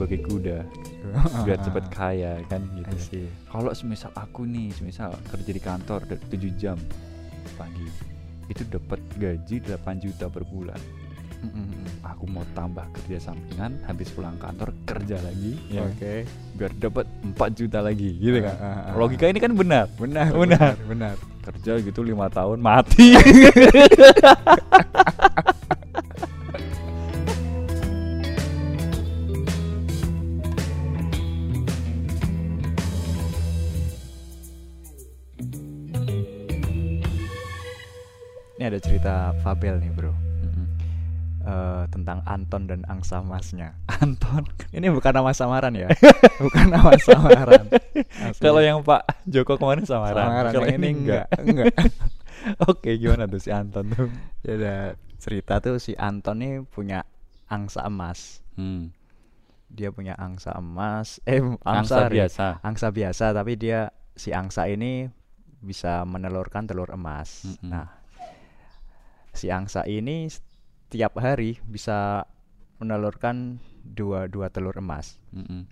sebagai 0.00 0.24
kuda 0.24 0.58
biar 1.44 1.60
cepat 1.60 1.84
kaya 1.90 2.40
kan 2.46 2.64
gitu 2.72 2.96
see. 2.96 3.28
kalau 3.44 3.68
semisal 3.70 4.08
aku 4.14 4.42
nih 4.42 4.72
semisal 4.72 5.12
kerja 5.28 5.50
di 5.50 5.60
kantor 5.60 6.00
da- 6.06 6.24
7 6.24 6.40
jam 6.56 6.80
pagi 7.54 7.84
itu 8.46 8.64
dapat 8.64 8.96
gaji 9.14 9.60
8 9.60 9.76
juta 10.00 10.26
per 10.26 10.40
bulan 10.42 10.80
aku 12.02 12.24
mau 12.26 12.44
tambah 12.50 12.84
kerja 12.92 13.16
sampingan 13.22 13.80
habis 13.82 14.08
pulang 14.08 14.36
kantor 14.36 14.72
kerja 14.84 15.16
lagi 15.18 15.56
ya 15.68 15.80
kan? 15.82 15.92
Oke. 15.92 16.14
biar 16.54 16.72
dapat 16.74 17.04
4 17.26 17.36
juta 17.54 17.78
lagi 17.80 18.10
gitu 18.14 18.40
kan 18.40 18.56
Ah, 18.56 18.64
ah, 18.66 18.80
ah. 18.86 18.94
logika 18.94 19.24
ini 19.24 19.36
kan 19.36 19.52
benar 19.52 19.84
Benar, 19.94 20.32
Benar. 20.32 20.72
benar. 20.82 21.14
kerja 21.40 21.76
gitu 21.78 22.00
lima 22.02 22.28
tahun 22.28 22.56
mati 22.58 23.16
Ini 38.60 38.68
ada 38.68 38.76
cerita 38.76 39.32
Fabel 39.40 39.80
nih, 39.80 39.88
Bro. 39.88 40.12
Eh, 41.40 41.84
tentang 41.88 42.20
Anton 42.28 42.68
dan 42.68 42.84
angsa 42.84 43.24
masnya. 43.24 43.72
Anton 44.04 44.44
Ini 44.76 44.92
bukan 44.92 45.16
nama 45.16 45.32
samaran 45.32 45.72
ya. 45.72 45.88
bukan 46.44 46.68
nama 46.68 46.92
samaran. 47.00 47.64
Kalau 48.36 48.60
yang 48.60 48.84
Pak 48.84 49.24
Joko 49.24 49.56
kemarin 49.56 49.88
samaran, 49.88 50.28
Samaran, 50.28 50.52
kalau 50.52 50.68
ini 50.68 50.76
ini 50.76 50.88
enggak 51.00 51.26
enggak. 51.40 51.72
oke 52.68 52.92
gimana 53.00 53.24
tuh 53.24 53.40
si 53.40 53.48
Anton 53.48 53.88
tuh 53.88 54.12
Ya 54.44 54.52
ada 54.60 54.76
cerita 55.16 55.64
tuh 55.64 55.80
si 55.80 55.96
Anton 55.96 56.44
nih 56.44 56.54
punya 56.68 57.08
angsa 57.48 57.88
emas. 57.88 58.44
hmm. 58.60 58.92
Dia 59.72 59.96
punya 59.96 60.20
angsa 60.20 60.52
emas, 60.60 61.24
eh 61.24 61.40
angsa 61.64 62.04
sorry. 62.04 62.20
biasa 62.20 62.60
Angsa 62.60 62.92
biasa, 62.92 63.32
tapi 63.32 63.56
dia 63.56 63.88
si 64.12 64.36
angsa 64.36 64.68
ini 64.68 65.08
bisa 65.64 66.04
menelurkan 66.04 66.68
telur 66.68 66.90
emas. 66.92 67.48
Mm-mm. 67.48 67.70
Nah, 67.70 67.99
si 69.30 69.48
angsa 69.48 69.84
ini 69.84 70.26
setiap 70.28 71.14
hari 71.16 71.58
bisa 71.62 72.26
menelurkan 72.78 73.60
dua 73.80 74.26
dua 74.26 74.48
telur 74.48 74.74
emas. 74.76 75.20
Mm-mm. 75.30 75.64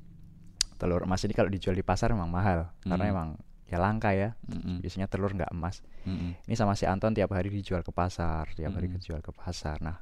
Telur 0.78 1.02
emas 1.02 1.24
ini 1.24 1.34
kalau 1.34 1.50
dijual 1.50 1.74
di 1.74 1.82
pasar 1.82 2.14
memang 2.14 2.30
mahal 2.30 2.70
karena 2.80 3.04
Mm. 3.08 3.12
emang 3.12 3.28
ya 3.66 3.76
langka 3.76 4.14
ya. 4.14 4.32
Mm-mm. 4.46 4.78
Biasanya 4.80 5.10
telur 5.10 5.34
nggak 5.34 5.50
emas. 5.50 5.82
Mm-mm. 6.06 6.38
Ini 6.38 6.54
sama 6.54 6.72
si 6.72 6.86
Anton 6.86 7.12
tiap 7.12 7.34
hari 7.34 7.50
dijual 7.50 7.82
ke 7.82 7.90
pasar, 7.90 8.46
tiap 8.54 8.72
hari 8.72 8.86
Mm-mm. 8.86 9.02
dijual 9.02 9.20
ke 9.20 9.34
pasar. 9.34 9.82
Nah, 9.82 9.98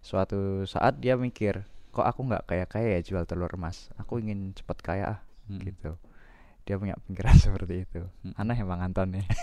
suatu 0.00 0.62
saat 0.64 1.02
dia 1.02 1.18
mikir, 1.18 1.66
kok 1.90 2.06
aku 2.06 2.20
nggak 2.24 2.46
kaya 2.46 2.64
kaya 2.64 2.88
ya 2.94 3.00
jual 3.02 3.24
telur 3.26 3.50
emas? 3.52 3.90
Aku 3.98 4.22
ingin 4.22 4.54
cepat 4.54 4.78
kaya 4.80 5.04
ah, 5.04 5.18
Mm-mm. 5.50 5.60
gitu. 5.66 5.98
Dia 6.64 6.78
punya 6.78 6.94
pikiran 7.04 7.34
seperti 7.44 7.82
itu. 7.84 8.06
Mm-mm. 8.22 8.38
Aneh 8.38 8.56
emang 8.56 8.80
Anton 8.80 9.18
nih. 9.18 9.26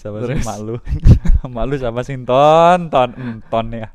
Siapa 0.00 0.16
Terus? 0.24 0.40
sih 0.40 0.48
malu 0.48 0.76
malu 1.56 1.74
sama 1.76 2.00
Sinton 2.00 2.88
ton 2.88 3.10
mm, 3.12 3.52
ton 3.52 3.68
ya 3.68 3.92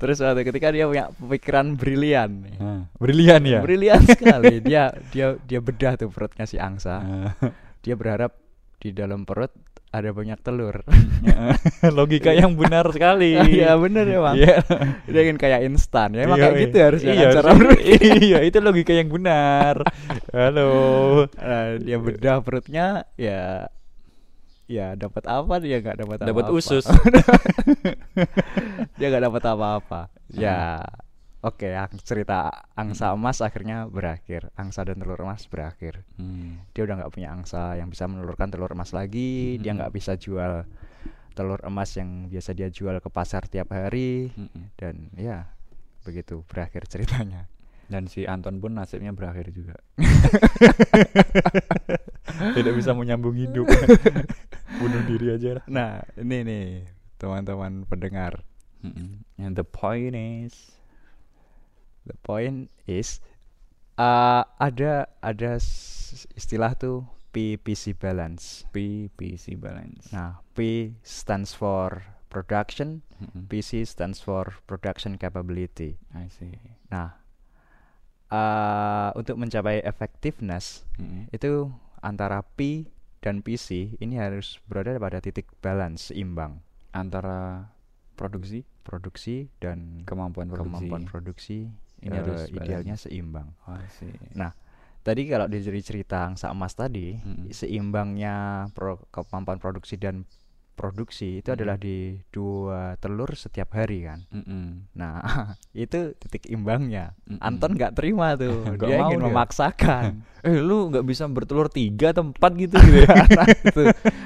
Terus 0.00 0.16
suatu 0.16 0.40
ketika 0.40 0.72
dia 0.72 0.88
punya 0.88 1.12
pikiran 1.12 1.76
brilian. 1.76 2.40
Nah, 2.56 2.88
brilian 2.96 3.44
ya 3.44 3.60
Brilian 3.60 4.00
sekali. 4.08 4.56
Dia 4.64 4.88
dia 5.12 5.36
dia 5.44 5.60
bedah 5.60 6.00
tuh 6.00 6.08
perutnya 6.08 6.48
si 6.48 6.56
angsa. 6.56 7.04
Nah, 7.04 7.36
Dia 7.84 8.00
berharap 8.00 8.32
di 8.80 8.96
dalam 8.96 9.28
perut 9.28 9.52
ada 9.92 10.08
banyak 10.08 10.40
telur. 10.40 10.80
logika 12.00 12.32
yang 12.32 12.56
benar 12.56 12.88
sekali 12.96 13.36
Iya 13.44 13.76
bener 13.76 14.08
ya 14.08 14.18
bang. 14.24 14.34
Iya. 14.40 14.56
Dia 15.04 15.20
ingin 15.28 15.36
kayak 15.36 15.60
instan 15.68 16.16
ya. 16.16 16.24
Emang 16.24 16.40
Iya, 16.40 16.44
kayak 16.48 16.56
iya. 16.56 16.64
gitu 16.64 16.76
harusnya 16.80 17.12
iya, 17.12 17.20
kan 17.20 17.36
cara 17.36 17.50
iya 18.00 18.38
itu 18.40 18.58
logika 18.64 18.92
yang 18.96 19.12
benar 19.12 19.84
halo 20.32 20.72
Nah, 21.36 21.76
dia 21.76 22.00
bedah 22.00 22.40
perutnya 22.40 23.04
ya 23.20 23.68
ya 24.70 24.94
dapat 24.94 25.26
apa 25.26 25.58
dia 25.58 25.82
nggak 25.82 25.98
dapat 25.98 26.16
dapat 26.22 26.46
usus. 26.54 26.86
Dia 28.94 29.06
nggak 29.10 29.24
dapat 29.26 29.42
apa-apa. 29.44 30.00
Ya 30.30 30.80
oke 31.40 31.66
ang- 31.66 31.98
cerita 32.00 32.48
angsa 32.72 33.10
emas 33.10 33.40
akhirnya 33.40 33.84
berakhir. 33.90 34.48
Angsa 34.54 34.86
dan 34.86 34.96
telur 34.96 35.18
emas 35.18 35.44
berakhir. 35.44 36.06
Hmm. 36.14 36.62
dia 36.70 36.84
udah 36.84 37.02
nggak 37.02 37.10
punya 37.10 37.28
angsa 37.30 37.74
yang 37.74 37.88
bisa 37.88 38.06
menelurkan 38.06 38.48
telur 38.48 38.70
emas 38.70 38.92
lagi. 38.92 39.58
Dia 39.58 39.74
Mhm. 39.74 39.76
nggak 39.82 39.92
bisa 39.92 40.14
jual 40.14 40.62
telur 41.34 41.58
emas 41.62 41.88
yang 41.94 42.26
biasa 42.28 42.50
dia 42.52 42.68
jual 42.68 42.98
ke 42.98 43.08
pasar 43.08 43.46
tiap 43.46 43.70
hari. 43.70 44.28
Mm-mm. 44.30 44.74
dan 44.76 45.08
ya 45.16 45.50
begitu 46.00 46.40
berakhir 46.46 46.86
ceritanya. 46.86 47.50
Dan 47.90 48.06
si 48.06 48.22
Anton 48.22 48.62
pun 48.62 48.70
nasibnya 48.70 49.10
berakhir 49.10 49.50
juga. 49.50 49.74
Tidak 52.30 52.72
bisa 52.72 52.94
menyambung 52.94 53.34
hidup 53.34 53.66
bunuh 54.78 55.02
diri 55.08 55.26
aja 55.34 55.50
lah 55.58 55.64
nah 55.66 55.92
ini 56.14 56.36
nih 56.46 56.66
teman-teman 57.16 57.88
pendengar 57.88 58.44
Mm-mm. 58.80 59.24
and 59.36 59.56
the 59.58 59.64
point 59.66 60.14
is 60.14 60.80
The 62.08 62.16
point 62.26 62.72
is 62.88 63.20
uh, 63.94 64.42
ada 64.58 65.06
ada 65.20 65.60
istilah 66.34 66.74
tuh 66.74 67.04
PPC 67.30 67.94
balance. 67.94 68.66
PPC 68.74 69.54
balance 69.54 70.10
Nah, 70.10 70.42
P 70.56 70.90
stands 71.06 71.54
for 71.54 72.02
production, 72.32 73.06
Mm-mm. 73.22 73.46
PC 73.46 73.86
stands 73.86 74.18
for 74.18 74.58
production 74.66 75.14
capability. 75.20 76.00
I 76.10 76.26
see 76.32 76.56
Nah, 76.90 77.14
uh, 78.32 79.14
untuk 79.14 79.38
mencapai 79.38 79.84
effectiveness 79.86 80.82
Mm-mm. 80.98 81.30
itu 81.30 81.70
antara 82.02 82.42
P 82.42 82.90
dan 83.20 83.44
PC 83.44 84.00
ini 84.00 84.16
harus 84.16 84.56
berada 84.64 84.96
pada 84.96 85.20
titik 85.20 85.44
balance 85.60 86.08
seimbang 86.08 86.64
antara 86.90 87.68
produksi 88.16 88.64
produksi 88.82 89.48
dan 89.60 90.02
kemampuan 90.08 90.48
produksi 90.48 90.66
kemampuan 90.66 91.02
produksi 91.04 91.58
Ini 92.00 92.10
eh, 92.10 92.20
harus 92.24 92.40
idealnya 92.48 92.96
balance. 92.96 93.04
seimbang. 93.04 93.48
Oh. 93.68 93.76
Nah, 94.32 94.56
tadi 95.04 95.28
kalau 95.28 95.46
dari 95.46 95.80
cerita 95.84 96.24
angsa 96.24 96.48
emas 96.48 96.72
tadi, 96.72 97.20
Mm-mm. 97.20 97.52
seimbangnya 97.52 98.66
pro- 98.72 99.04
kemampuan 99.12 99.60
produksi 99.60 100.00
dan 100.00 100.24
produksi 100.80 101.38
itu 101.38 101.52
adalah 101.52 101.76
Mm. 101.76 101.84
di 101.84 101.96
dua 102.26 102.80
telur 102.96 103.28
setiap 103.34 103.76
hari 103.76 104.02
kan. 104.02 104.24
Mm-mm. 104.30 104.88
Nah, 104.94 105.20
itu 105.76 106.16
titik 106.16 106.48
imbangnya. 106.48 107.12
Mm-mm. 107.22 107.36
Anton 107.38 107.76
nggak 107.76 107.92
terima 107.92 108.32
tuh, 108.34 108.64
Nggak 108.72 108.80
dia 108.82 108.96
mau 108.96 109.06
ingin 109.06 109.20
dia. 109.20 109.26
memaksakan. 109.28 110.04
eh 110.48 110.56
lu 110.56 110.88
nggak 110.88 111.04
bisa 111.04 111.28
bertelur 111.28 111.68
tiga 111.68 112.10
atau 112.10 112.24
empat 112.26 112.52
gitu 112.56 112.80
gitu 112.80 113.04
ya 113.04 113.12
Nah, 113.12 113.44
itu 113.44 113.82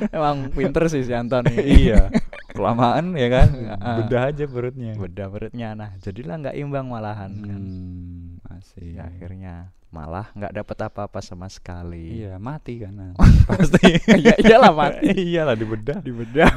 emang 0.08 0.36
pinter 0.48 0.86
sih 0.86 1.02
si 1.02 1.10
Anton 1.10 1.42
iya 1.50 2.06
kelamaan 2.48 3.18
ya 3.18 3.26
kan 3.28 3.48
Ah. 3.74 3.98
bedah 3.98 4.30
aja 4.30 4.46
perutnya 4.46 4.94
Beda 4.94 5.26
perutnya. 5.26 5.74
Nah, 5.74 5.90
jadilah 5.98 6.38
nggak 6.38 6.54
imbang 6.56 6.86
malahan 6.86 7.34
kan. 7.36 7.58
hmm, 7.58 8.46
asik 8.48 8.94
Ya, 8.94 9.10
akhirnya 9.10 9.74
malah 9.94 10.26
nggak 10.32 10.50
dapat 10.52 10.78
apa-apa 10.84 11.22
sama 11.22 11.46
sekali. 11.46 12.18
iya 12.18 12.34
mati 12.36 12.82
kan 12.82 13.14
pasti 13.48 13.94
ya 14.26 14.34
iyalah 14.36 14.74
mati. 14.74 15.14
iyalah 15.14 15.54
dibedah 15.54 16.02
Di 16.02 16.10
bedah. 16.10 16.50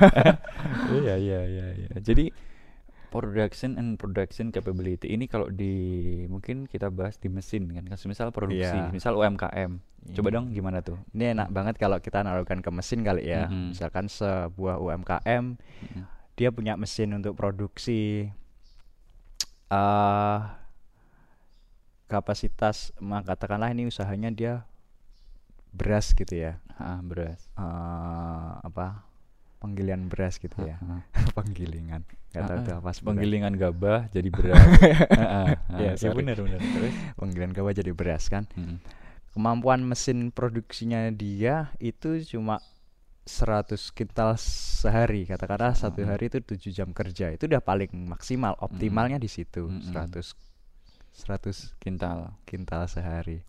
iya 1.00 1.14
iya 1.16 1.40
iya 1.46 1.66
iya 1.78 1.88
jadi 1.98 2.34
production 3.08 3.78
and 3.78 3.96
production 3.96 4.50
capability 4.50 5.08
ini 5.08 5.25
kalau 5.25 5.48
di 5.48 5.72
mungkin 6.25 6.66
kita 6.66 6.90
bahas 6.90 7.16
di 7.16 7.30
mesin 7.30 7.70
kan 7.70 7.86
misal 8.03 8.30
produksi 8.30 8.68
Iya. 8.68 8.89
misal 8.89 9.16
UMKM 9.16 9.80
coba 10.12 10.28
Iya. 10.28 10.36
dong 10.36 10.45
gimana 10.51 10.81
tuh 10.81 10.98
Ini 11.12 11.31
enak 11.31 11.50
banget 11.50 11.75
kalau 11.78 11.98
kita 11.98 12.19
naruhkan 12.19 12.60
ke 12.60 12.69
mesin 12.69 13.01
kali 13.01 13.24
ya. 13.25 13.45
Mhm. 13.45 13.72
Misalkan 13.72 14.07
sebuah 14.07 14.75
UMKM 14.78 15.56
Mm-mm. 15.56 16.04
dia 16.33 16.50
punya 16.50 16.74
mesin 16.74 17.13
untuk 17.13 17.33
produksi 17.33 18.28
eh 19.68 20.40
kapasitas 22.07 22.92
katakanlah 23.00 23.69
ini 23.69 23.86
usahanya 23.86 24.27
dia 24.30 24.54
beras 25.69 26.12
gitu 26.12 26.33
ya. 26.33 26.57
ah 26.74 27.01
beras 27.01 27.42
eh 27.54 28.51
apa? 28.62 29.04
Penggilingan 29.57 30.06
beras 30.06 30.38
gitu 30.38 30.54
ya. 30.62 30.77
Ah, 30.80 31.01
ah. 31.01 31.04
Penggilingan. 31.36 32.06
Gak 32.30 32.45
tahu 32.45 32.54
Ah, 32.54 32.62
itu 32.62 32.71
ah. 32.71 32.77
apa 32.77 32.89
sebenarnya. 32.92 33.06
penggilingan 33.09 33.54
gabah 33.56 34.00
jadi 34.07 34.30
beras 34.38 34.62
Ah, 35.09 35.18
ah, 35.18 35.25
ah. 35.25 35.45
Iya, 35.75 35.92
Iya, 35.92 35.92
sorry. 35.98 36.15
benar 36.15 36.38
benar 36.38 36.59
terus 36.62 36.94
Penggilingan 37.19 37.54
gabah 37.54 37.74
jadi 37.74 37.92
beras 37.92 38.24
kan. 38.27 38.45
Mm. 38.54 38.77
Kemampuan 39.27 39.81
mesin 39.81 40.30
produksinya 40.30 41.09
dia 41.09 41.74
itu 41.77 42.21
cuma 42.27 42.62
100 43.24 43.75
kintal 43.92 44.38
sehari 44.39 45.25
katakanlah 45.25 45.74
satu 45.74 46.00
Mm. 46.00 46.07
hari 46.07 46.25
itu 46.27 46.39
7 46.39 46.71
jam 46.71 46.89
kerja 46.92 47.30
itu 47.30 47.44
udah 47.44 47.59
paling 47.59 47.89
maksimal 47.92 48.54
optimalnya 48.57 49.18
di 49.18 49.27
situ 49.27 49.68
Mm-mm. 49.68 49.83
100 49.83 50.31
100 51.18 51.74
kintal 51.78 52.38
kintal 52.46 52.86
sehari 52.86 53.42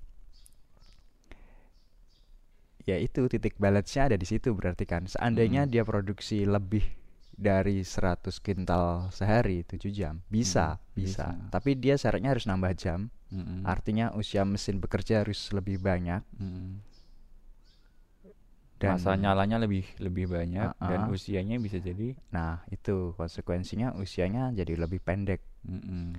ya 2.83 2.97
itu 2.97 3.29
titik 3.29 3.61
balance-nya 3.61 4.09
ada 4.09 4.17
di 4.17 4.25
situ 4.25 4.57
berarti 4.57 4.89
kan 4.89 5.05
seandainya 5.05 5.69
Mm. 5.69 5.71
dia 5.71 5.85
produksi 5.85 6.49
lebih 6.49 6.83
dari 7.31 7.85
100 7.85 8.41
kintal 8.41 9.13
sehari 9.13 9.63
7 9.63 9.93
jam 9.93 10.25
bisa 10.27 10.81
Mm, 10.81 10.97
bisa 10.97 11.27
bisa. 11.29 11.53
tapi 11.53 11.77
dia 11.77 11.95
syaratnya 11.95 12.33
harus 12.33 12.49
nambah 12.49 12.73
jam 12.75 13.13
Mm-mm. 13.29 13.61
Artinya 13.61 14.17
usia 14.17 14.41
mesin 14.43 14.81
bekerja 14.81 15.21
harus 15.21 15.53
lebih 15.53 15.77
banyak 15.79 16.25
Mm-mm. 16.35 16.81
dan 18.81 18.97
masa 18.97 19.13
nyalanya 19.15 19.61
lebih 19.61 19.85
lebih 20.01 20.33
banyak 20.33 20.73
dan 20.81 21.01
Ah-ah. 21.05 21.13
usianya 21.13 21.61
bisa 21.61 21.77
jadi 21.77 22.17
Nah, 22.33 22.65
itu 22.71 23.13
konsekuensinya 23.15 23.93
usianya 24.01 24.49
jadi 24.57 24.81
lebih 24.81 25.05
pendek 25.05 25.45
mm-mm. 25.61 26.17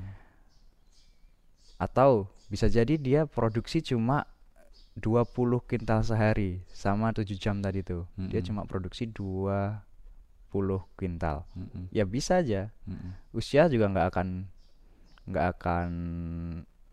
Atau 1.80 2.28
bisa 2.52 2.68
jadi 2.68 3.00
dia 3.00 3.24
produksi 3.24 3.80
cuma 3.80 4.28
20 5.00 5.64
kintal 5.64 6.04
sehari 6.04 6.60
sama 6.76 7.16
7 7.16 7.24
jam 7.40 7.64
tadi 7.64 7.80
tuh. 7.82 8.04
Dia 8.20 8.44
Mm-mm. 8.44 8.48
cuma 8.52 8.62
produksi 8.68 9.08
20 9.08 9.80
kintal. 11.00 11.48
Mm-mm. 11.56 11.88
Ya 11.96 12.04
bisa 12.04 12.44
aja. 12.44 12.68
Mm-mm. 12.84 13.16
Usia 13.32 13.72
juga 13.72 13.88
nggak 13.88 14.08
akan 14.12 14.28
nggak 15.30 15.46
akan 15.56 15.90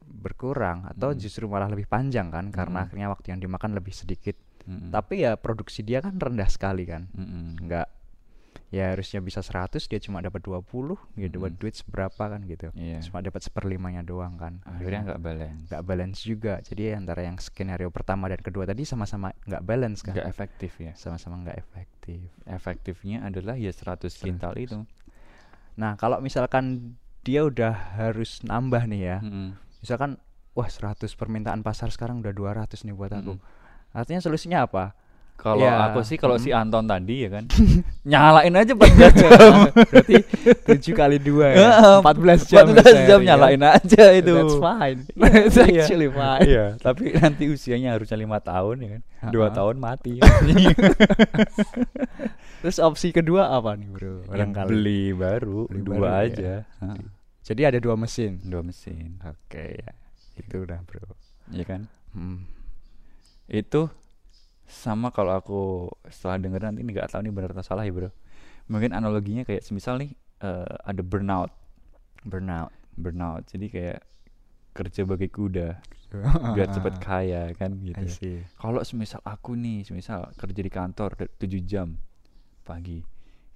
berkurang 0.06 0.86
atau 0.86 1.10
Mm-mm. 1.10 1.22
justru 1.24 1.50
malah 1.50 1.66
lebih 1.66 1.90
panjang 1.90 2.30
kan 2.30 2.54
karena 2.54 2.78
Mm-mm. 2.78 2.86
akhirnya 2.86 3.08
waktu 3.10 3.26
yang 3.34 3.40
dimakan 3.42 3.74
lebih 3.74 3.90
sedikit. 3.90 4.38
Mm-mm. 4.70 4.94
Tapi 4.94 5.26
ya 5.26 5.34
produksi 5.34 5.82
dia 5.82 5.98
kan 5.98 6.14
rendah 6.14 6.46
sekali 6.46 6.86
kan. 6.86 7.10
Mm-mm. 7.10 7.58
Nggak 7.66 7.86
ya 8.66 8.90
harusnya 8.90 9.22
bisa 9.22 9.46
100 9.46 9.78
dia 9.86 10.02
cuma 10.02 10.18
dapat 10.18 10.42
20 10.42 10.66
ya 11.14 11.30
dapat 11.30 11.54
Mm-mm. 11.54 11.60
duit 11.62 11.74
seberapa 11.78 12.18
kan 12.18 12.42
gitu. 12.42 12.74
Iya. 12.74 12.98
Cuma 12.98 13.22
dapat 13.22 13.46
seperlimanya 13.46 14.02
doang 14.02 14.34
kan. 14.34 14.58
akhirnya 14.66 15.14
nggak 15.14 15.20
balance 15.22 15.60
nggak 15.70 15.82
balance 15.86 16.18
juga 16.22 16.58
jadi 16.60 16.98
antara 16.98 17.22
yang 17.22 17.38
skenario 17.38 17.88
pertama 17.94 18.26
dan 18.26 18.42
kedua 18.42 18.66
tadi 18.66 18.82
sama-sama 18.82 19.30
nggak 19.46 19.62
balance 19.62 20.02
kan 20.02 20.18
nggak 20.18 20.26
efektif 20.26 20.72
ya 20.82 20.92
sama-sama 20.98 21.40
nggak 21.46 21.56
efektif 21.56 22.26
efektifnya 22.44 23.22
adalah 23.22 23.54
ya 23.54 23.70
100 23.70 24.02
kintal 24.12 24.52
itu 24.58 24.82
nah 25.76 25.94
kalau 25.94 26.18
misalkan 26.18 26.96
dia 27.22 27.44
udah 27.44 27.98
harus 27.98 28.42
nambah 28.42 28.86
nih 28.88 29.00
ya 29.02 29.18
Mm-mm. 29.22 29.54
misalkan 29.80 30.18
wah 30.52 30.66
100 30.66 31.06
permintaan 31.14 31.60
pasar 31.60 31.92
sekarang 31.92 32.24
udah 32.24 32.32
200 32.32 32.66
nih 32.82 32.94
buat 32.96 33.12
aku 33.12 33.36
Mm-mm. 33.36 33.94
artinya 33.94 34.20
solusinya 34.20 34.66
apa 34.66 34.96
kalau 35.36 35.62
Ya, 35.62 35.78
aku 35.86 36.00
sih 36.02 36.16
kalau 36.16 36.36
si 36.36 36.50
mm. 36.50 36.58
Anton 36.58 36.84
tadi 36.84 37.22
ya 37.22 37.30
kan 37.30 37.44
nyalain 38.10 38.50
aja 38.52 38.72
14 38.72 39.14
jam 39.14 39.30
berarti 39.92 40.16
7 40.64 40.90
kali 40.92 41.16
2 41.18 41.54
ya 41.54 41.54
Heeh, 41.54 41.96
14 42.02 42.50
jam 42.50 42.64
14 42.66 42.74
jam 42.74 42.82
sehari 42.82 43.06
ya. 43.06 43.18
nyalain 43.28 43.62
aja 43.62 44.04
itu 44.12 44.34
that's 44.34 44.56
fine 44.56 44.98
Iya. 45.14 45.28
that's 45.30 45.56
actually 45.58 46.08
fine 46.08 46.42
Iya, 46.42 46.64
tapi 46.78 47.04
nanti 47.12 47.44
usianya 47.46 47.92
harusnya 47.92 48.16
lima 48.16 48.38
tahun 48.38 48.76
ya 48.78 48.88
kan. 48.90 49.02
Dua 49.26 49.48
Ha-ha. 49.48 49.56
tahun 49.56 49.76
mati. 49.76 50.20
terus 52.58 52.78
opsi 52.78 53.10
kedua 53.10 53.52
apa 53.52 53.74
nih 53.74 53.88
bro 53.88 54.22
Yang 54.22 54.28
barangkali 54.28 54.68
beli 54.68 55.02
baru, 55.12 55.58
Beli 55.66 55.82
dua 55.82 55.96
baru 55.96 56.06
ya. 56.06 56.18
aja. 56.22 56.52
Ha, 56.80 56.86
jadi 57.42 57.62
ada 57.70 57.78
dua 57.78 57.94
mesin 57.94 58.40
Dua 58.42 58.62
mesin, 58.62 59.20
oke 59.22 59.64
ya 59.76 59.92
itu 60.36 60.56
udah 60.58 60.80
bro 60.82 61.06
ya 61.48 61.64
kan? 61.64 61.88
Hmm. 62.12 62.44
Itu 63.46 63.88
sama 64.66 65.14
kalau 65.14 65.38
aku 65.38 65.60
setelah 66.10 66.42
denger 66.42 66.60
nanti 66.66 66.82
ini 66.82 66.90
nggak 66.90 67.14
tahu 67.14 67.22
nih 67.22 67.32
benar 67.34 67.54
atau 67.54 67.64
salah 67.64 67.86
ya 67.86 67.94
bro. 67.94 68.10
Mungkin 68.66 68.90
analoginya 68.92 69.46
kayak 69.46 69.62
semisal 69.62 69.98
nih 70.02 70.10
eh, 70.42 70.74
ada 70.82 71.02
burnout, 71.06 71.54
burnout 72.26 72.74
burnout. 72.98 73.46
Jadi 73.46 73.68
kayak 73.70 74.00
kerja 74.76 75.08
bagi 75.08 75.28
kuda 75.32 75.80
biar 76.56 76.68
cepat 76.68 76.94
kaya 77.00 77.52
kan 77.56 77.76
gitu. 77.80 78.06
See. 78.08 78.40
Kalau 78.56 78.80
semisal 78.84 79.20
aku 79.24 79.56
nih, 79.56 79.84
semisal 79.84 80.32
kerja 80.36 80.60
di 80.60 80.72
kantor 80.72 81.16
7 81.16 81.48
jam 81.64 81.96
pagi, 82.64 83.00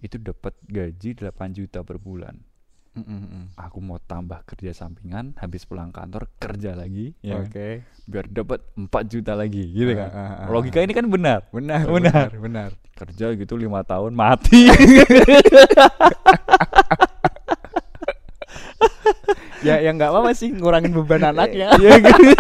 itu 0.01 0.17
dapat 0.17 0.57
gaji 0.69 1.17
8 1.17 1.57
juta 1.57 1.85
per 1.85 2.01
bulan. 2.01 2.37
Mm, 2.91 3.07
mm. 3.07 3.45
Aku 3.55 3.79
mau 3.79 4.03
tambah 4.03 4.43
kerja 4.43 4.75
sampingan, 4.75 5.39
habis 5.39 5.63
pulang 5.63 5.95
kantor 5.95 6.27
kerja 6.43 6.75
lagi, 6.75 7.15
ya 7.23 7.39
kan? 7.39 7.47
Oke. 7.47 7.87
biar 8.11 8.27
dapat 8.27 8.67
4 8.75 8.91
juta 9.07 9.39
lagi, 9.39 9.63
gitu 9.71 9.95
kan? 9.95 10.11
Ah, 10.11 10.19
ah, 10.19 10.35
ah, 10.43 10.51
Logika 10.51 10.83
ini 10.83 10.91
kan 10.91 11.07
benar. 11.07 11.47
Benar, 11.55 11.87
Benar. 11.87 12.35
benar, 12.35 12.43
benar. 12.43 12.71
Kerja 12.99 13.31
gitu 13.39 13.55
lima 13.55 13.87
tahun 13.87 14.11
mati. 14.19 14.67
ya, 19.67 19.79
yang 19.79 19.95
nggak 19.95 20.11
apa-apa 20.11 20.35
sih 20.35 20.51
ngurangin 20.51 20.91
beban 20.91 21.31
anaknya. 21.31 21.71
Iya 21.81 21.97
kan? 22.03 22.21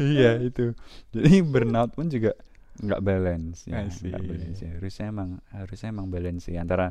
Iya 0.00 0.40
itu. 0.40 0.72
Jadi 1.12 1.44
burnout 1.44 1.92
pun 1.92 2.08
juga 2.08 2.32
nggak 2.80 3.00
balance 3.04 3.68
ya, 3.68 3.84
nggak 3.84 4.22
balance 4.24 4.58
ya. 4.60 4.70
Harusnya 4.76 5.06
emang 5.12 5.30
harusnya 5.52 5.88
emang 5.92 6.06
balance 6.08 6.42
sih 6.48 6.56
antara 6.56 6.90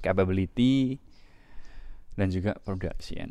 capability 0.00 0.96
dan 2.14 2.28
juga 2.30 2.54
production. 2.62 3.30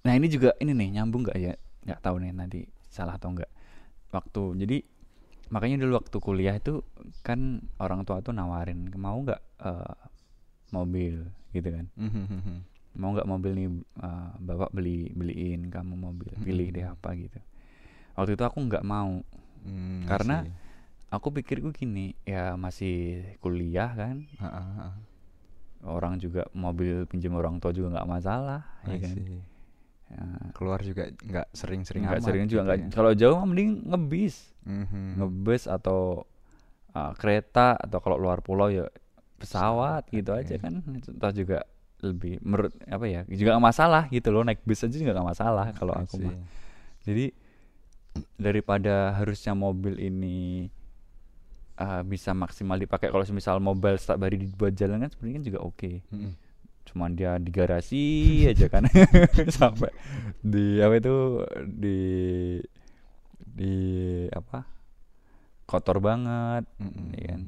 Nah 0.00 0.12
ini 0.16 0.26
juga 0.32 0.56
ini 0.58 0.72
nih 0.72 1.00
nyambung 1.00 1.28
nggak 1.28 1.38
ya? 1.38 1.54
Nggak 1.84 2.00
tahu 2.00 2.16
nih 2.24 2.32
nanti 2.32 2.60
salah 2.88 3.16
atau 3.20 3.30
enggak. 3.30 3.50
Waktu 4.10 4.42
jadi 4.64 4.78
makanya 5.50 5.82
dulu 5.82 5.98
waktu 5.98 6.16
kuliah 6.22 6.54
itu 6.56 6.80
kan 7.26 7.58
orang 7.82 8.06
tua 8.06 8.22
tuh 8.22 8.30
nawarin 8.30 8.86
mau 8.94 9.18
nggak 9.18 9.42
eh, 9.66 9.94
mobil 10.70 11.26
gitu 11.50 11.68
kan 11.74 11.90
Mhm, 11.98 12.62
mau 12.94 13.10
nggak 13.10 13.26
mobil 13.26 13.52
nih 13.58 13.66
eh, 13.98 14.30
bapak 14.38 14.70
beli 14.70 15.10
beliin 15.10 15.66
kamu 15.66 15.98
mobil 15.98 16.30
pilih 16.46 16.70
deh 16.70 16.86
Mm-mm. 16.86 16.94
apa 16.94 17.18
gitu 17.18 17.38
waktu 18.14 18.38
itu 18.38 18.44
aku 18.46 18.58
nggak 18.62 18.86
mau 18.86 19.26
Hmm, 19.60 20.04
Karena- 20.04 20.42
see. 20.42 20.52
aku 21.10 21.28
pikirku 21.32 21.68
gini 21.70 22.16
ya 22.22 22.54
masih 22.54 23.20
kuliah 23.38 23.90
kan 23.90 24.24
ah, 24.38 24.46
ah. 24.46 24.92
orang 25.82 26.16
juga 26.16 26.46
mobil 26.52 27.04
pinjam 27.04 27.34
orang 27.34 27.56
tua 27.56 27.70
juga 27.70 27.92
nggak 27.92 28.08
masalah 28.08 28.62
ya 28.84 28.94
I 28.94 29.00
kan 29.00 29.16
see. 29.16 29.40
Ya, 30.06 30.22
Keluar 30.52 30.80
juga 30.80 31.06
nggak 31.08 31.46
sering-sering 31.50 32.02
nggak 32.02 32.20
sering 32.20 32.44
juga 32.44 32.60
gitu 32.60 32.66
nggak 32.66 32.78
ya. 32.80 32.88
kalau 32.90 33.12
jauh 33.12 33.38
mending 33.42 33.86
ngebis 33.86 34.50
Mhm. 34.60 35.16
ngebus 35.16 35.64
atau 35.66 36.26
uh, 36.92 37.12
kereta 37.14 37.74
atau 37.74 37.98
kalau 37.98 38.16
luar 38.16 38.38
pulau 38.40 38.68
ya 38.68 38.84
pesawat 39.36 40.04
Pesawat, 40.04 40.12
gitu 40.12 40.30
aja 40.32 40.54
kan 40.58 40.84
toh 41.16 41.32
juga 41.32 41.58
lebih 42.00 42.40
menurut 42.40 42.72
apa 42.84 43.04
ya 43.04 43.22
juga 43.26 43.54
nggak 43.54 43.66
masalah 43.66 44.02
gitu 44.08 44.28
loh 44.28 44.40
naik 44.40 44.60
bis 44.62 44.80
aja 44.80 44.92
juga 44.92 45.12
nggak 45.12 45.28
masalah 45.30 45.66
kalau 45.72 45.92
aku 45.92 46.16
mah 46.18 46.36
jadi 47.00 47.32
daripada 48.36 49.16
harusnya 49.16 49.56
mobil 49.56 49.96
ini 49.98 50.68
uh, 51.80 52.02
bisa 52.04 52.36
maksimal 52.36 52.76
dipakai. 52.76 53.08
Kalau 53.08 53.24
semisal 53.24 53.58
mobil 53.58 53.96
setiap 53.96 54.20
hari 54.20 54.36
dibuat 54.36 54.76
jalan 54.76 55.06
kan 55.06 55.10
sebenarnya 55.10 55.36
kan 55.40 55.46
juga 55.46 55.60
oke. 55.64 55.92
Mhm. 56.12 56.32
cuman 56.80 57.14
dia 57.14 57.38
di 57.38 57.54
garasi 57.54 58.02
aja 58.50 58.66
kan. 58.66 58.82
Sampai 59.54 59.94
di 60.42 60.82
apa 60.82 60.98
itu 60.98 61.46
di 61.62 61.98
di 63.38 63.74
apa 64.34 64.66
kotor 65.70 66.02
banget 66.02 66.66
ya 67.14 67.36
kan. 67.36 67.42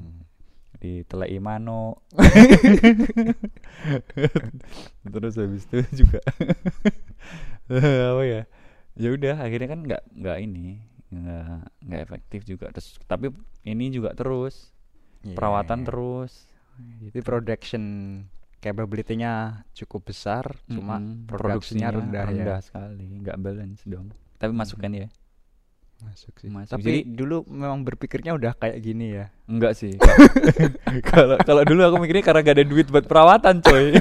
Di 0.79 1.03
telai 1.03 1.35
mano. 1.43 1.99
Terus 5.11 5.35
habis 5.35 5.67
itu 5.67 6.05
juga 6.05 6.23
apa 8.13 8.23
ya 8.23 8.41
ya 8.93 9.09
udah 9.09 9.35
akhirnya 9.39 9.67
kan 9.67 9.79
nggak 9.81 10.01
nggak 10.13 10.37
ini 10.39 10.77
nggak 11.09 11.45
nggak 11.83 12.01
efektif 12.01 12.41
juga 12.43 12.69
terus 12.69 12.97
tapi 13.03 13.29
ini 13.63 13.89
juga 13.89 14.13
terus 14.13 14.69
Iya, 15.23 15.33
perawatan 15.33 15.79
terus 15.83 16.51
Jadi 16.99 17.19
production 17.21 17.83
capability-nya 18.57 19.61
cukup 19.71 20.09
besar, 20.09 20.43
cuma 20.65 20.97
Mm-mm, 20.97 21.27
produksinya 21.27 21.91
rendah, 21.91 22.23
rendah 22.25 22.59
ya. 22.59 22.65
sekali 22.65 23.07
nggak 23.19 23.37
balance 23.37 23.83
dong 23.83 24.11
tapi 24.35 24.51
masukkan 24.51 24.91
ya 24.91 25.07
Masuk 26.01 26.35
sih. 26.35 26.51
Masuk. 26.51 26.75
Tapi 26.75 26.83
Jadi- 26.83 27.05
dulu 27.15 27.47
memang 27.47 27.79
berpikirnya 27.79 28.35
udah 28.35 28.51
kayak 28.53 28.75
gini 28.77 29.15
ya. 29.15 29.31
enggak 29.47 29.71
sih 29.71 29.95
kalau 31.07 31.39
kalau 31.39 31.63
dulu 31.63 31.79
aku 31.85 31.95
mikirnya 31.97 32.25
karena 32.25 32.43
gak 32.43 32.57
ada 32.59 32.65
duit 32.67 32.87
buat 32.87 33.07
perawatan 33.07 33.63
coy 33.63 33.95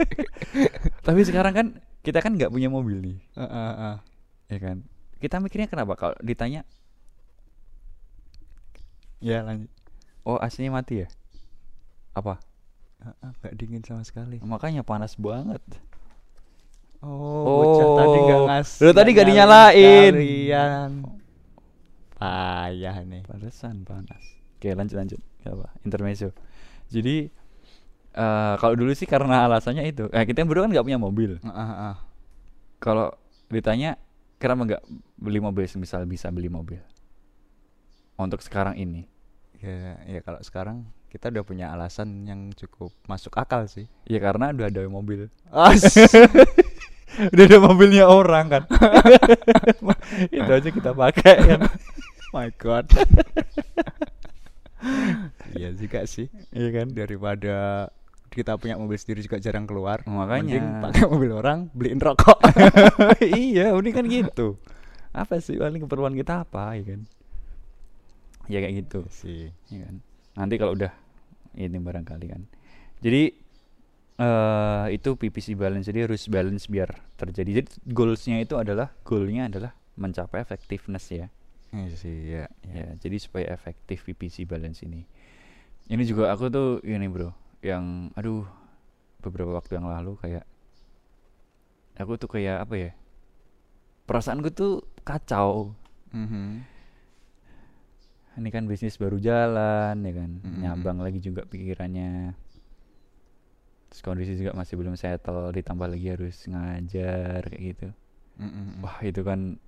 tapi 1.06 1.20
sekarang 1.22 1.52
kan 1.52 1.66
kita 2.00 2.18
kan 2.18 2.32
nggak 2.32 2.48
punya 2.48 2.66
mobil 2.66 2.96
nih 2.98 3.18
Ah, 3.34 3.44
ah, 3.44 3.72
ah. 3.72 3.96
ya 4.46 4.58
kan 4.58 4.82
kita 5.18 5.36
mikirnya 5.36 5.66
kenapa 5.66 5.94
kalau 5.94 6.16
ditanya 6.20 6.64
Ya 9.20 9.44
lanjut. 9.44 9.68
oh 10.24 10.36
AC-nya 10.36 10.70
mati 10.70 11.04
ya 11.04 11.08
apa 12.12 12.40
Ah, 12.98 13.16
ah, 13.20 13.32
nggak 13.34 13.54
dingin 13.54 13.80
sama 13.80 14.00
sekali. 14.00 14.36
makanya 14.40 14.80
panas 14.80 15.16
banget 15.16 15.60
Oh, 17.00 17.08
Oh, 17.08 17.56
bocah 17.64 17.88
tadi 17.96 18.18
nggak 18.18 18.40
ngasih. 18.44 18.78
lu 18.78 18.90
tadi 18.92 19.08
nggak 19.10 19.26
nyalain 19.26 20.12
dinyalain. 20.12 20.12
sekalian. 20.12 20.90
Payah 22.12 22.96
nih. 23.02 23.22
Panasan 23.24 23.76
panas. 23.82 24.20
Oke 24.56 24.68
lanjut 24.70 24.96
lanjut. 25.00 25.20
Gak 25.40 25.48
apa. 25.50 25.72
Intermezzo. 25.80 26.36
Jadi 26.92 27.32
eh 28.10 28.54
kalau 28.58 28.74
dulu 28.74 28.90
sih 28.94 29.06
karena 29.06 29.46
alasannya 29.46 29.86
itu. 29.86 30.10
Eh, 30.10 30.24
kita 30.26 30.42
berdua 30.46 30.66
kan 30.66 30.72
nggak 30.74 30.86
punya 30.86 31.00
mobil. 31.00 31.38
Ah, 31.46 31.50
ah, 31.50 31.70
ah. 31.94 31.96
Kalau 32.82 33.12
ditanya 33.50 34.00
kenapa 34.40 34.62
nggak 34.66 34.82
beli 35.20 35.38
mobil, 35.38 35.68
misal 35.76 36.06
bisa 36.08 36.32
beli 36.32 36.48
mobil 36.48 36.80
untuk 38.20 38.44
sekarang 38.44 38.76
ini. 38.76 39.08
Ya, 39.60 40.00
ya 40.08 40.20
kalau 40.24 40.40
sekarang 40.40 40.88
kita 41.12 41.32
udah 41.32 41.44
punya 41.44 41.66
alasan 41.72 42.24
yang 42.28 42.52
cukup 42.54 42.92
masuk 43.08 43.34
akal 43.36 43.64
sih. 43.66 43.88
Ya 44.06 44.20
karena 44.20 44.52
udah 44.52 44.68
ada 44.68 44.86
mobil. 44.86 45.28
As. 45.50 45.96
udah 47.34 47.44
ada 47.44 47.58
mobilnya 47.58 48.04
orang 48.06 48.46
kan. 48.48 48.62
Itu 50.36 50.50
aja 50.52 50.68
kita 50.70 50.92
pakai 50.94 51.36
kan. 51.44 51.60
My 52.34 52.48
God. 52.54 52.86
Iya 55.58 55.74
juga 55.74 56.06
sih. 56.06 56.30
Iya 56.54 56.68
kan? 56.70 56.86
Daripada 56.94 57.90
kita 58.30 58.54
punya 58.56 58.78
mobil 58.78 58.94
sendiri 58.96 59.20
juga 59.20 59.42
jarang 59.42 59.66
keluar. 59.66 60.06
Makanya. 60.06 60.80
Pakai 60.86 61.04
mobil 61.10 61.34
orang, 61.34 61.68
beliin 61.74 61.98
rokok. 61.98 62.38
iya, 63.36 63.74
udah 63.74 63.90
kan 63.90 64.06
gitu. 64.06 64.56
Apa 65.10 65.42
sih 65.42 65.58
paling 65.58 65.82
keperluan 65.82 66.14
kita 66.14 66.46
apa 66.46 66.78
ya 66.78 66.94
kan? 66.94 67.02
Ya 68.46 68.62
kayak 68.62 68.86
gitu. 68.86 69.06
sih. 69.10 69.50
ya 69.68 69.86
kan 69.86 69.98
nanti 70.38 70.56
kalau 70.56 70.72
udah 70.78 70.94
ini 71.58 71.76
barangkali 71.76 72.26
kan 72.30 72.42
jadi 73.02 73.34
eh 74.20 74.86
itu 74.94 75.10
PPC 75.16 75.56
balance 75.58 75.88
jadi 75.88 76.06
harus 76.06 76.28
balance 76.30 76.70
biar 76.70 76.92
terjadi 77.16 77.64
jadi 77.64 77.68
goalsnya 77.88 78.38
itu 78.38 78.54
adalah 78.60 78.94
goalnya 79.02 79.48
adalah 79.48 79.72
mencapai 79.98 80.44
effectiveness 80.44 81.08
ya 81.10 81.26
Iya 81.70 81.94
sih, 81.94 82.16
ya. 82.26 82.44
ya 82.66 82.98
jadi 82.98 83.16
supaya 83.22 83.46
efektif 83.54 84.02
PPC 84.02 84.42
balance 84.42 84.82
ini 84.82 85.06
ini 85.90 86.02
juga 86.06 86.30
aku 86.30 86.50
tuh 86.50 86.78
ini 86.86 87.06
bro 87.10 87.30
yang 87.60 88.08
aduh 88.14 88.48
beberapa 89.20 89.52
waktu 89.52 89.76
yang 89.76 89.86
lalu 89.86 90.16
kayak 90.16 90.44
aku 91.94 92.16
tuh 92.16 92.28
kayak 92.28 92.64
apa 92.64 92.74
ya 92.74 92.90
perasaanku 94.04 94.48
tuh 94.50 94.72
kacau 95.02 95.76
Mhm. 96.10 96.64
ini 98.36 98.48
kan 98.48 98.64
bisnis 98.64 98.96
baru 98.96 99.20
jalan 99.20 100.00
ya 100.00 100.12
kan 100.12 100.30
Mm-mm. 100.40 100.60
nyabang 100.60 100.98
lagi 100.98 101.20
juga 101.20 101.44
pikirannya 101.44 102.32
terus 103.86 104.00
kondisi 104.00 104.34
juga 104.34 104.54
masih 104.54 104.74
belum 104.74 104.94
settle 104.94 105.52
ditambah 105.52 105.86
lagi 105.86 106.06
harus 106.08 106.46
ngajar 106.46 107.44
kayak 107.44 107.62
gitu 107.68 107.88
Mhm. 108.38 108.80
wah 108.80 108.96
itu 109.02 109.20
kan 109.20 109.60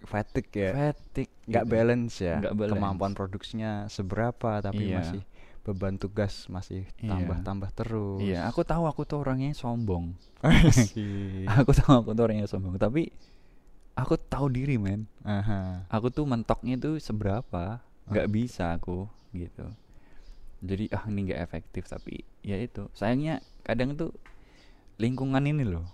fatigue 0.00 0.48
ya. 0.56 0.72
fatigue 0.72 1.28
nggak 1.44 1.64
gitu. 1.66 1.74
balance 1.76 2.14
ya. 2.18 2.40
Balance. 2.40 2.72
Kemampuan 2.72 3.12
produksinya 3.12 3.84
seberapa 3.86 4.64
tapi 4.64 4.88
Iya. 4.88 4.96
masih 4.96 5.20
beban 5.60 5.94
tugas 5.94 6.46
masih 6.46 6.88
Iya. 6.96 7.12
tambah-tambah 7.12 7.70
terus. 7.70 8.18
iya 8.18 8.44
aku 8.44 8.62
tahu 8.62 8.84
aku 8.84 9.04
tuh 9.04 9.20
orangnya 9.20 9.52
sombong 9.52 10.16
aku 11.52 11.70
tahu 11.70 11.92
aku 11.98 12.10
tuh 12.10 12.24
orangnya 12.24 12.46
sombong 12.46 12.76
tapi 12.76 13.12
aku 13.92 14.16
tahu 14.16 14.48
diri 14.48 14.76
men 14.76 15.04
Aha. 15.20 15.84
aku 15.86 16.08
tuh 16.08 16.24
mentoknya 16.24 16.76
tuh 16.76 16.96
seberapa 16.96 17.84
nggak 18.06 18.26
Ah. 18.26 18.32
bisa 18.32 18.64
aku 18.72 19.04
gitu 19.30 19.68
jadi 20.60 20.88
ah 20.90 21.04
ini 21.06 21.28
nggak 21.28 21.40
efektif 21.42 21.84
tapi 21.86 22.20
ya 22.40 22.56
itu 22.56 22.88
sayangnya 22.90 23.38
kadang 23.60 23.94
tuh 23.94 24.12
lingkungan 24.96 25.42
ini 25.42 25.64
loh 25.64 25.86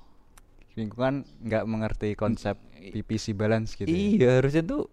Lingkungan 0.75 1.25
nggak 1.41 1.65
mengerti 1.65 2.13
konsep 2.13 2.61
PPC 2.93 3.33
balance 3.33 3.73
gitu. 3.75 3.89
ya. 3.89 3.97
Iya 3.97 4.29
harusnya 4.39 4.61
tuh 4.61 4.93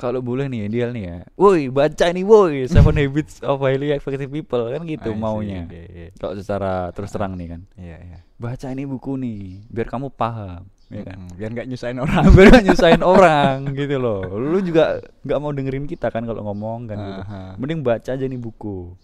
kalau 0.00 0.24
boleh 0.24 0.48
nih 0.48 0.72
ideal 0.72 0.96
nih 0.96 1.04
ya. 1.04 1.18
Woi 1.36 1.68
baca 1.68 2.08
nih 2.08 2.24
woi 2.24 2.64
Seven 2.64 2.96
Habits 2.96 3.44
of 3.44 3.60
Highly 3.60 3.92
Effective 3.92 4.32
People 4.32 4.72
kan 4.72 4.80
gitu 4.88 5.12
I 5.12 5.20
maunya. 5.20 5.68
Kalau 6.16 6.32
secara 6.40 6.88
terus 6.96 7.12
terang 7.12 7.36
nih 7.36 7.52
kan. 7.52 7.60
Iya, 7.76 7.96
iya. 8.00 8.18
Baca 8.40 8.72
ini 8.72 8.88
buku 8.88 9.20
nih 9.20 9.68
biar 9.68 9.84
kamu 9.92 10.08
paham, 10.16 10.64
ya 10.88 11.04
kan. 11.04 11.28
Biar 11.36 11.52
nggak 11.52 11.68
nyusahin 11.68 12.00
orang. 12.08 12.24
biar 12.32 12.46
nggak 12.48 12.64
nyusahin 12.72 13.02
orang 13.04 13.56
gitu 13.76 13.96
loh. 14.00 14.24
Lu 14.40 14.64
juga 14.64 15.04
nggak 15.20 15.38
mau 15.44 15.52
dengerin 15.52 15.84
kita 15.84 16.08
kan 16.08 16.24
kalau 16.24 16.48
ngomong 16.48 16.88
kan 16.88 16.96
gitu. 16.96 17.20
Aha. 17.20 17.40
Mending 17.60 17.84
baca 17.84 18.16
aja 18.16 18.24
nih 18.24 18.40
buku. 18.40 18.96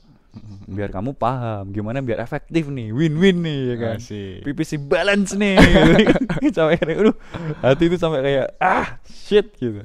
Biar 0.69 0.93
kamu 0.93 1.17
paham 1.17 1.73
gimana 1.73 2.05
biar 2.05 2.21
efektif 2.21 2.69
nih, 2.69 2.93
win-win 2.93 3.41
nih 3.41 3.61
ya 3.73 3.76
kan. 3.81 3.97
Asik. 4.00 4.45
PPC 4.45 4.81
balance 4.81 5.33
nih 5.33 5.57
sampai 6.57 6.76
kayak 6.76 7.00
aduh 7.05 7.17
hati 7.65 7.85
itu 7.88 7.97
sampai 7.97 8.21
kayak 8.21 8.47
ah 8.61 9.00
shit 9.09 9.49
gitu 9.57 9.85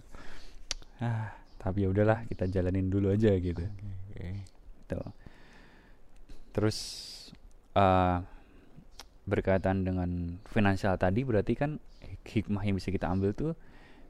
ah 1.02 1.34
tapi 1.58 1.86
ya 1.86 1.94
udahlah 1.94 2.26
kita 2.30 2.50
jalanin 2.50 2.90
dulu 2.90 3.14
aja 3.14 3.34
gitu 3.38 3.62
Oke. 3.62 4.46
Tuh. 4.90 5.10
terus 6.52 6.78
eh 7.74 8.18
berkaitan 9.26 9.86
dengan 9.86 10.42
finansial 10.50 10.98
tadi 10.98 11.22
berarti 11.24 11.54
kan 11.56 11.78
hikmah 12.26 12.66
yang 12.66 12.76
bisa 12.76 12.90
kita 12.90 13.08
ambil 13.08 13.32
tuh 13.32 13.54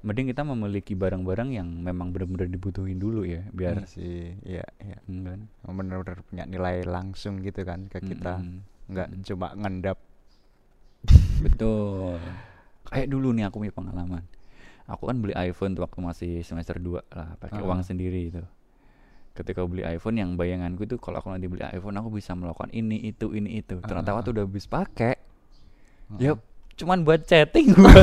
mending 0.01 0.33
kita 0.33 0.41
memiliki 0.41 0.97
barang-barang 0.97 1.53
yang 1.53 1.67
memang 1.69 2.09
benar-benar 2.09 2.49
dibutuhin 2.49 2.97
dulu 2.97 3.21
ya 3.21 3.45
biar 3.53 3.85
Iya 3.85 3.85
sih, 3.85 4.33
iya, 4.41 4.65
iya. 4.81 4.97
Hmm, 5.05 5.29
kan 5.29 5.41
Benar-benar 5.77 6.25
punya 6.25 6.43
nilai 6.49 6.81
langsung 6.89 7.37
gitu 7.45 7.61
kan 7.61 7.85
ke 7.85 8.01
kita. 8.01 8.41
Mm-mm. 8.41 8.65
Nggak 8.89 9.07
Mm-mm. 9.13 9.23
cuma 9.29 9.47
ngendap. 9.53 9.97
Betul. 11.45 12.17
Kayak 12.89 13.07
dulu 13.13 13.29
nih 13.37 13.45
aku 13.45 13.61
punya 13.61 13.73
pengalaman. 13.77 14.25
Aku 14.91 15.07
kan 15.07 15.17
beli 15.17 15.31
iPhone 15.33 15.71
tuh 15.71 15.81
waktu 15.81 15.99
masih 15.99 16.31
semester 16.41 16.75
2 16.75 16.99
lah, 17.07 17.39
pakai 17.39 17.59
Ah. 17.59 17.65
uang 17.65 17.81
sendiri 17.81 18.27
itu. 18.27 18.43
Ketika 19.31 19.63
beli 19.63 19.81
iPhone 19.81 20.15
yang 20.15 20.35
bayanganku 20.35 20.83
tuh 20.85 20.99
kalau 20.99 21.17
aku 21.17 21.31
nanti 21.31 21.47
beli 21.47 21.63
iPhone 21.65 21.95
aku 21.95 22.11
bisa 22.11 22.35
melakukan 22.35 22.67
ini 22.69 22.99
itu 23.01 23.31
ini 23.31 23.57
itu. 23.57 23.79
Ternyata 23.79 24.11
Ah. 24.11 24.15
waktu 24.19 24.29
udah 24.31 24.43
habis 24.43 24.67
pakai, 24.67 25.15
ya 26.17 26.35
Heeh. 26.35 26.37
cuman 26.75 27.01
buat 27.01 27.23
chatting 27.23 27.71
gua. 27.75 27.87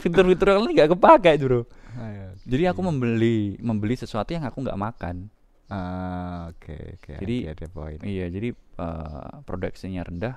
Fitur-fitur 0.00 0.56
lain 0.56 0.72
nggak 0.72 0.90
kepake 0.90 1.30
bro. 1.38 1.68
Ayo. 1.98 2.32
Jadi 2.46 2.64
aku 2.64 2.80
membeli 2.80 3.58
membeli 3.58 3.94
sesuatu 3.94 4.32
yang 4.32 4.46
aku 4.46 4.62
nggak 4.62 4.78
makan. 4.78 5.28
Ah, 5.68 6.50
oke, 6.50 6.98
oke. 6.98 7.12
Jadi- 7.20 7.46
ada 7.46 7.66
poin. 7.68 7.98
Iya, 8.00 8.26
jadi 8.26 8.48
eh, 8.56 9.32
produksinya 9.44 10.02
rendah, 10.02 10.34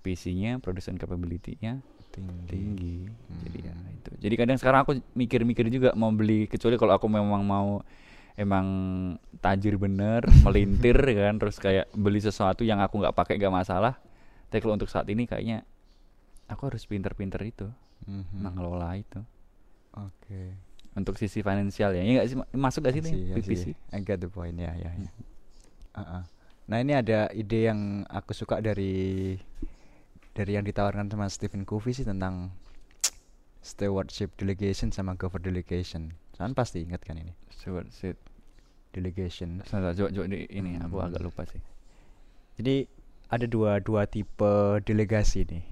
PC-nya, 0.00 0.58
production 0.58 0.96
capability-nya 0.96 1.78
Tinggi. 2.12 2.46
tinggi 2.46 2.96
jadi 3.42 3.58
ya 3.62 3.74
Hmm. 3.74 3.92
itu 3.92 4.10
jadi 4.20 4.34
kadang 4.36 4.56
sekarang 4.56 4.80
aku 4.82 4.92
mikir-mikir 5.12 5.66
juga 5.66 5.90
mau 5.92 6.08
beli 6.08 6.44
kecuali 6.44 6.76
kalau 6.76 6.92
aku 6.92 7.06
memang 7.06 7.40
mau 7.40 7.80
emang 8.34 8.66
tajir 9.38 9.76
bener 9.76 10.24
melintir 10.44 10.96
kan 10.96 11.36
terus 11.36 11.56
kayak 11.56 11.88
beli 11.92 12.18
sesuatu 12.18 12.62
yang 12.62 12.78
aku 12.78 12.96
nggak 12.96 13.12
pakai 13.12 13.36
nggak 13.36 13.52
masalah 13.54 13.96
tapi 14.46 14.60
kalau 14.60 14.76
untuk 14.76 14.86
saat 14.86 15.04
ini 15.06 15.24
kayaknya 15.24 15.64
aku 16.46 16.68
harus 16.68 16.84
pinter-pinter 16.84 17.40
itu 17.42 17.66
Mhm. 18.02 18.42
mengelola 18.42 18.92
itu 18.94 19.22
Oke. 19.92 20.58
untuk 20.92 21.14
sisi 21.14 21.38
finansial 21.38 21.92
ya, 21.92 22.00
ya 22.00 22.12
nggak 22.14 22.26
sih 22.26 22.36
Ma- 22.36 22.50
masuk 22.60 22.84
gak 22.84 22.92
sih 22.92 23.02
nih 23.02 23.14
PPC. 23.34 23.64
I 23.88 24.00
get 24.00 24.18
the 24.18 24.26
point 24.26 24.56
ya, 24.56 24.74
ya, 24.74 24.90
ya. 24.90 25.08
Hmm. 25.08 25.08
Uh-uh. 25.94 26.22
Nah 26.64 26.78
ini 26.78 26.92
ada 26.92 27.30
ide 27.30 27.64
yang 27.64 27.80
aku 28.06 28.32
suka 28.32 28.58
dari 28.58 29.36
dari 30.32 30.52
yang 30.52 30.64
ditawarkan 30.64 31.06
sama 31.06 31.28
Stephen 31.28 31.62
Covey 31.62 31.92
sih 31.92 32.02
tentang 32.02 32.52
stewardship 33.60 34.34
delegation 34.34 34.90
sama 34.90 35.14
govern 35.14 35.40
delegation. 35.40 36.02
Kalian 36.34 36.52
pasti 36.52 36.82
ingat 36.82 37.00
kan 37.00 37.14
ini 37.14 37.30
stewardship 37.48 38.16
delegation. 38.90 39.62
Sebentar, 39.62 39.94
coba, 39.94 40.08
coba 40.10 40.26
di- 40.26 40.48
ini 40.48 40.76
aku 40.76 40.96
Hmm. 40.96 41.06
agak 41.06 41.20
lupa 41.22 41.42
sih 41.44 41.60
Jadi 42.52 42.84
ada 43.26 43.46
dua 43.46 43.78
dua 43.78 44.04
tipe 44.04 44.52
delegasi 44.82 45.46
nih. 45.46 45.64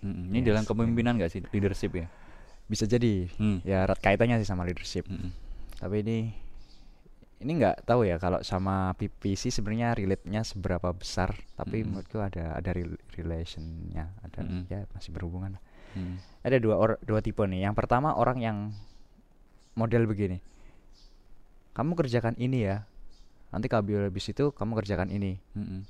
Mm-mm. 0.00 0.28
ini 0.30 0.38
Yes, 0.38 0.46
dalam 0.46 0.62
iya. 0.62 0.68
kepemimpinan 0.68 1.12
gak 1.16 1.30
sih 1.30 1.40
leadership 1.48 1.92
ya 1.94 2.06
Bisa 2.64 2.84
jadi 2.84 3.28
Hmm. 3.34 3.60
ya 3.60 3.84
erat 3.84 3.96
kaitannya 3.98 4.36
sih 4.36 4.44
sama 4.44 4.62
leadership. 4.62 5.04
Mm-mm. 5.04 5.32
Tapi 5.76 6.00
ini 6.00 6.18
ini 7.42 7.58
nggak 7.58 7.84
tahu 7.84 8.06
ya 8.06 8.16
kalau 8.22 8.40
sama 8.46 8.94
PPC 8.94 9.50
sebenarnya 9.50 9.96
relate-nya 9.98 10.46
seberapa 10.46 10.94
besar. 10.94 11.34
Tapi 11.58 11.82
Mm-mm. 11.82 11.98
menurutku 11.98 12.22
ada 12.22 12.54
ada 12.54 12.70
rel- 12.70 13.00
relation-nya, 13.14 14.14
ada 14.22 14.40
Mm-mm. 14.44 14.70
ya 14.70 14.86
masih 14.94 15.10
berhubungan. 15.10 15.58
Mm. 15.94 16.18
Ada 16.46 16.56
dua 16.62 16.74
or, 16.78 16.90
dua 17.02 17.20
tipe 17.20 17.42
nih. 17.44 17.66
Yang 17.66 17.74
pertama 17.74 18.14
orang 18.14 18.38
yang 18.38 18.56
model 19.74 20.06
begini. 20.06 20.38
Kamu 21.74 21.98
kerjakan 21.98 22.38
ini 22.38 22.70
ya. 22.70 22.86
Nanti 23.50 23.66
kalau 23.70 23.86
habis 23.86 24.26
itu 24.30 24.54
kamu 24.54 24.78
kerjakan 24.78 25.10
ini. 25.10 25.38
Mm-mm. 25.58 25.82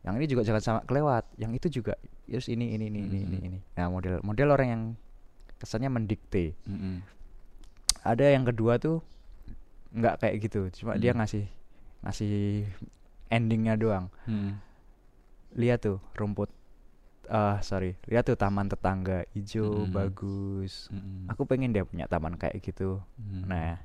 Yang 0.00 0.14
ini 0.16 0.26
juga 0.28 0.42
jangan 0.44 0.62
sama 0.64 0.80
kelewat. 0.84 1.24
Yang 1.36 1.52
itu 1.60 1.80
juga 1.80 1.96
terus 2.28 2.46
ini 2.48 2.76
ini 2.76 2.88
ini 2.88 3.00
ini 3.04 3.18
ini 3.24 3.36
Mm-mm. 3.40 3.48
ini. 3.48 3.58
Nah, 3.76 3.88
model 3.88 4.20
model 4.20 4.48
orang 4.52 4.68
yang 4.68 4.82
kesannya 5.60 5.92
mendikte. 5.92 6.56
Mm-mm. 6.68 7.04
Ada 8.00 8.32
yang 8.32 8.48
kedua 8.48 8.80
tuh 8.80 9.04
nggak 9.90 10.14
kayak 10.22 10.36
gitu. 10.42 10.60
Cuma 10.74 10.94
dia 10.96 11.12
Mm. 11.12 11.18
ngasih 11.22 11.44
ngasih 12.00 12.34
endingnya 13.28 13.74
doang. 13.74 14.06
Mm. 14.24 14.58
Lihat 15.58 15.82
tuh 15.82 15.98
rumput 16.14 16.50
ah 17.30 17.62
sorry, 17.62 17.94
lihat 18.10 18.26
tuh 18.26 18.34
taman 18.34 18.66
tetangga 18.66 19.22
hijau 19.30 19.86
Mm-mm. 19.86 19.94
bagus. 19.94 20.90
Mm-mm. 20.90 21.30
Aku 21.30 21.46
pengen 21.46 21.70
dia 21.70 21.86
punya 21.86 22.10
taman 22.10 22.34
kayak 22.34 22.58
gitu. 22.58 22.98
Mm. 23.18 23.42
Nah, 23.46 23.78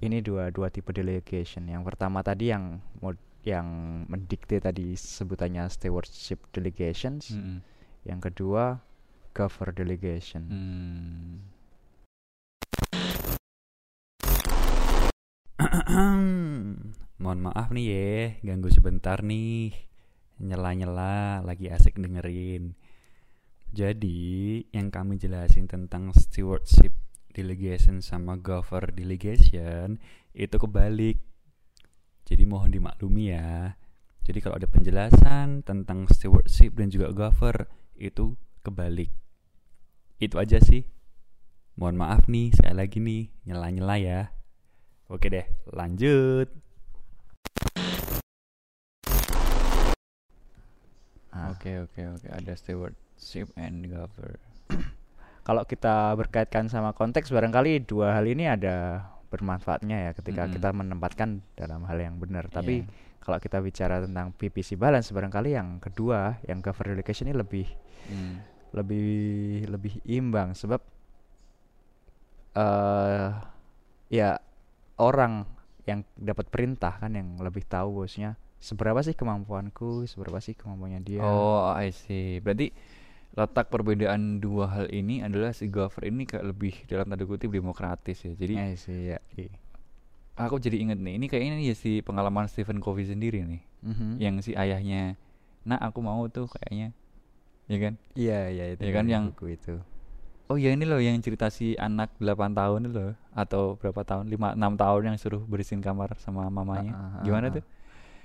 ini 0.00 0.24
dua 0.24 0.48
dua 0.48 0.72
tipe 0.72 0.88
delegation. 0.90 1.68
Yang 1.68 1.84
pertama 1.92 2.24
tadi 2.24 2.48
yang 2.48 2.80
mod, 3.04 3.20
yang 3.44 3.68
mendikte 4.08 4.56
tadi 4.56 4.96
sebutannya 4.96 5.68
stewardship 5.68 6.40
delegations. 6.52 7.28
Mm-mm. 7.32 7.60
Yang 8.08 8.32
kedua 8.32 8.80
govern 9.36 9.76
delegation. 9.76 10.42
Mm. 10.48 11.32
Mohon 17.20 17.40
maaf 17.44 17.68
nih 17.68 17.86
ya, 17.92 18.16
ganggu 18.40 18.72
sebentar 18.72 19.20
nih. 19.20 19.76
Nyela-nyela, 20.40 21.44
lagi 21.44 21.68
asik 21.68 22.00
dengerin. 22.00 22.72
Jadi, 23.68 24.64
yang 24.72 24.88
kami 24.88 25.20
jelasin 25.20 25.68
tentang 25.68 26.16
stewardship 26.16 26.96
delegation 27.36 28.00
sama 28.00 28.40
govern 28.40 28.96
delegation 28.96 30.00
itu 30.32 30.56
kebalik. 30.56 31.20
Jadi 32.24 32.42
mohon 32.48 32.72
dimaklumi 32.72 33.36
ya. 33.36 33.76
Jadi 34.24 34.38
kalau 34.40 34.56
ada 34.56 34.68
penjelasan 34.70 35.60
tentang 35.60 36.08
stewardship 36.08 36.72
dan 36.72 36.88
juga 36.88 37.12
govern 37.12 37.68
itu 38.00 38.32
kebalik. 38.64 39.12
Itu 40.16 40.40
aja 40.40 40.56
sih. 40.56 40.88
Mohon 41.76 41.96
maaf 42.00 42.32
nih, 42.32 42.48
saya 42.56 42.72
lagi 42.80 42.96
nih 42.96 43.28
nyela-nyela 43.44 43.96
ya. 44.00 44.39
Oke 45.10 45.26
deh, 45.26 45.42
lanjut. 45.74 46.46
Ah, 51.30 51.54
Oke 51.54 51.78
oke 51.78 52.00
oke 52.18 52.26
ada 52.26 52.52
stewardship 52.54 53.50
and 53.54 53.86
govern. 53.86 54.38
Kalau 55.46 55.62
kita 55.62 56.14
berkaitkan 56.14 56.66
sama 56.66 56.90
konteks 56.90 57.30
barangkali 57.30 57.86
dua 57.86 58.18
hal 58.18 58.26
ini 58.26 58.50
ada 58.50 59.06
bermanfaatnya 59.30 60.10
ya 60.10 60.12
ketika 60.12 60.46
Mm-mm. 60.46 60.54
kita 60.58 60.68
menempatkan 60.74 61.42
dalam 61.54 61.86
hal 61.86 61.98
yang 61.98 62.18
benar. 62.18 62.50
Tapi 62.50 62.82
Iya. 62.82 62.90
kalau 63.22 63.38
kita 63.38 63.62
bicara 63.62 64.02
tentang 64.02 64.34
PPC 64.34 64.74
balance 64.74 65.14
barangkali 65.14 65.54
yang 65.54 65.78
kedua 65.78 66.38
yang 66.46 66.58
govern 66.60 66.94
delegation 66.94 67.30
ini 67.30 67.34
lebih 67.34 67.66
Hmm. 68.00 68.42
lebih 68.74 69.10
lebih 69.70 70.02
imbang 70.02 70.50
sebab 70.56 70.82
eh 72.56 73.30
ya 74.10 74.34
orang 75.00 75.48
yang 75.88 76.04
dapat 76.14 76.52
perintah 76.52 77.00
kan 77.00 77.16
yang 77.16 77.40
lebih 77.40 77.64
tahu 77.64 78.04
bosnya 78.04 78.36
seberapa 78.60 79.00
sih 79.00 79.16
kemampuanku 79.16 80.04
seberapa 80.04 80.36
sih 80.38 80.52
kemampuannya 80.52 81.00
dia 81.00 81.24
Oh, 81.24 81.72
I 81.72 81.88
see. 81.90 82.38
Berarti 82.38 82.70
letak 83.32 83.72
perbedaan 83.72 84.36
dua 84.38 84.68
hal 84.68 84.86
ini 84.92 85.24
adalah 85.24 85.56
si 85.56 85.72
govern 85.72 86.12
ini 86.12 86.28
kayak 86.28 86.44
lebih 86.44 86.74
dalam 86.84 87.08
tanda 87.08 87.24
kutip 87.24 87.48
demokratis 87.48 88.20
ya. 88.20 88.36
Jadi 88.36 88.54
Eh, 88.58 88.76
sih 88.76 89.14
ya 89.14 89.18
iya. 89.32 89.56
aku 90.36 90.56
jadi 90.56 90.76
inget 90.76 90.98
nih, 90.98 91.16
ini 91.16 91.26
kayaknya 91.26 91.56
ya 91.60 91.72
si 91.72 92.00
pengalaman 92.00 92.48
Stephen 92.48 92.80
Covey 92.80 93.04
sendiri 93.04 93.40
nih, 93.44 93.62
Mhm. 93.80 94.08
yang 94.18 94.34
si 94.40 94.52
ayahnya, 94.52 95.16
nah 95.62 95.76
aku 95.76 96.00
mau 96.00 96.24
tuh 96.26 96.48
kayaknya, 96.48 96.96
ya 97.66 97.76
kan? 97.78 97.94
iya 98.12 98.48
iya 98.48 98.64
itu 98.72 98.80
Ya 98.80 98.90
kan 98.90 99.04
yang- 99.04 99.32
buku 99.32 99.52
itu 99.54 99.80
Oh 100.50 100.58
ya 100.58 100.74
ini 100.74 100.82
loh 100.82 100.98
yang 100.98 101.14
cerita 101.22 101.46
si 101.46 101.78
anak 101.78 102.10
8 102.18 102.50
tahun 102.58 102.80
itu 102.90 102.92
loh, 102.98 103.14
atau 103.30 103.78
berapa 103.78 104.02
tahun, 104.02 104.26
5 104.26 104.58
6 104.58 104.82
tahun 104.82 105.02
yang 105.08 105.16
suruh 105.22 105.42
bersihin 105.46 105.78
kamar 105.78 106.18
sama 106.18 106.50
mamanya. 106.50 106.90
Ah, 106.90 107.22
ah, 107.22 107.22
Gimana 107.22 107.46
ah, 107.48 107.54
tuh? 107.54 107.64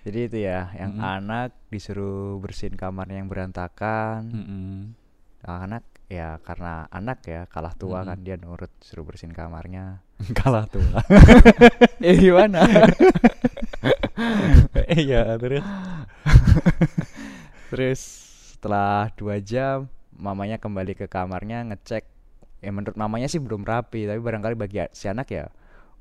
jadi 0.05 0.19
itu 0.29 0.37
ya 0.45 0.59
yang 0.77 0.91
Mm-mm. 0.97 1.01
anak 1.01 1.49
disuruh 1.73 2.37
bersihin 2.41 2.77
kamarnya 2.77 3.17
yang 3.25 3.29
berantakan 3.29 4.21
Mm-mm. 4.31 4.93
anak 5.45 5.83
ya 6.09 6.37
karena 6.45 6.85
anak 6.93 7.19
ya 7.25 7.49
kalah 7.49 7.73
tua 7.77 8.01
Mm-mm. 8.01 8.09
kan 8.13 8.19
dia 8.25 8.35
nurut 8.37 8.69
suruh 8.81 9.05
bersihin 9.05 9.33
kamarnya 9.33 10.01
Kalah 10.39 10.65
tua. 10.69 11.01
eh 12.07 12.15
gimana 12.17 12.61
Iya, 14.95 15.35
terus. 15.41 15.63
Terus 17.69 18.01
setelah 18.55 19.11
dua 19.17 19.37
jam 19.43 19.89
mamanya 20.15 20.57
kembali 20.61 20.95
ke 20.95 21.05
kamarnya 21.11 21.65
ngecek. 21.67 22.14
Ya 22.65 22.73
menurut 22.73 22.97
mamanya 22.97 23.29
sih 23.29 23.37
belum 23.37 23.61
rapi, 23.61 24.09
tapi 24.09 24.17
barangkali 24.17 24.57
bagi 24.57 24.81
si 24.89 25.05
anak 25.05 25.29
ya 25.29 25.45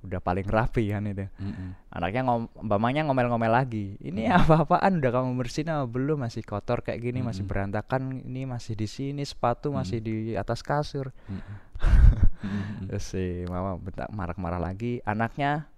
udah 0.00 0.20
paling 0.20 0.44
rapi 0.44 0.92
kan 0.92 1.04
itu. 1.04 1.24
Mm-mm. 1.36 1.76
Anaknya 1.88 2.24
ngom 2.24 2.48
mamanya 2.60 3.04
ngomel-ngomel 3.04 3.48
lagi. 3.48 3.96
Ini 4.00 4.28
Hmm. 4.28 4.36
apa-apaan 4.36 5.00
udah 5.00 5.10
kamu 5.12 5.32
bersihin 5.36 5.72
apa 5.72 5.88
belum? 5.88 6.20
Masih 6.20 6.40
kotor 6.40 6.80
kayak 6.80 7.00
gini, 7.00 7.20
masih 7.20 7.44
Mm-mm. 7.44 7.52
berantakan. 7.52 8.20
Ini 8.20 8.44
masih 8.44 8.76
di 8.76 8.84
sini, 8.84 9.24
sepatu 9.24 9.72
masih 9.72 10.00
Mm. 10.00 10.04
di 10.04 10.14
atas 10.36 10.60
kasur. 10.60 11.08
Mm-mm. 12.44 12.88
Terus 12.88 13.04
si 13.04 13.24
mama 13.48 13.80
bentak 13.80 14.12
marah-marah 14.12 14.60
lagi. 14.60 15.00
Anaknya 15.04 15.68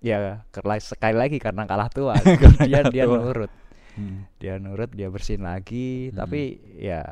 ya 0.00 0.40
sekali 0.80 1.16
lagi 1.18 1.36
karena 1.36 1.68
kalah 1.68 1.92
tua. 1.92 2.16
dia 2.64 2.80
kalah 2.80 2.88
dia 2.88 3.04
tua. 3.04 3.16
nurut 3.20 3.52
Mm. 3.98 4.30
dia 4.38 4.54
nurut 4.62 4.90
dia 4.94 5.10
bersihin 5.10 5.42
lagi 5.42 6.08
Mm-mm. 6.08 6.16
tapi 6.16 6.40
ya 6.78 7.02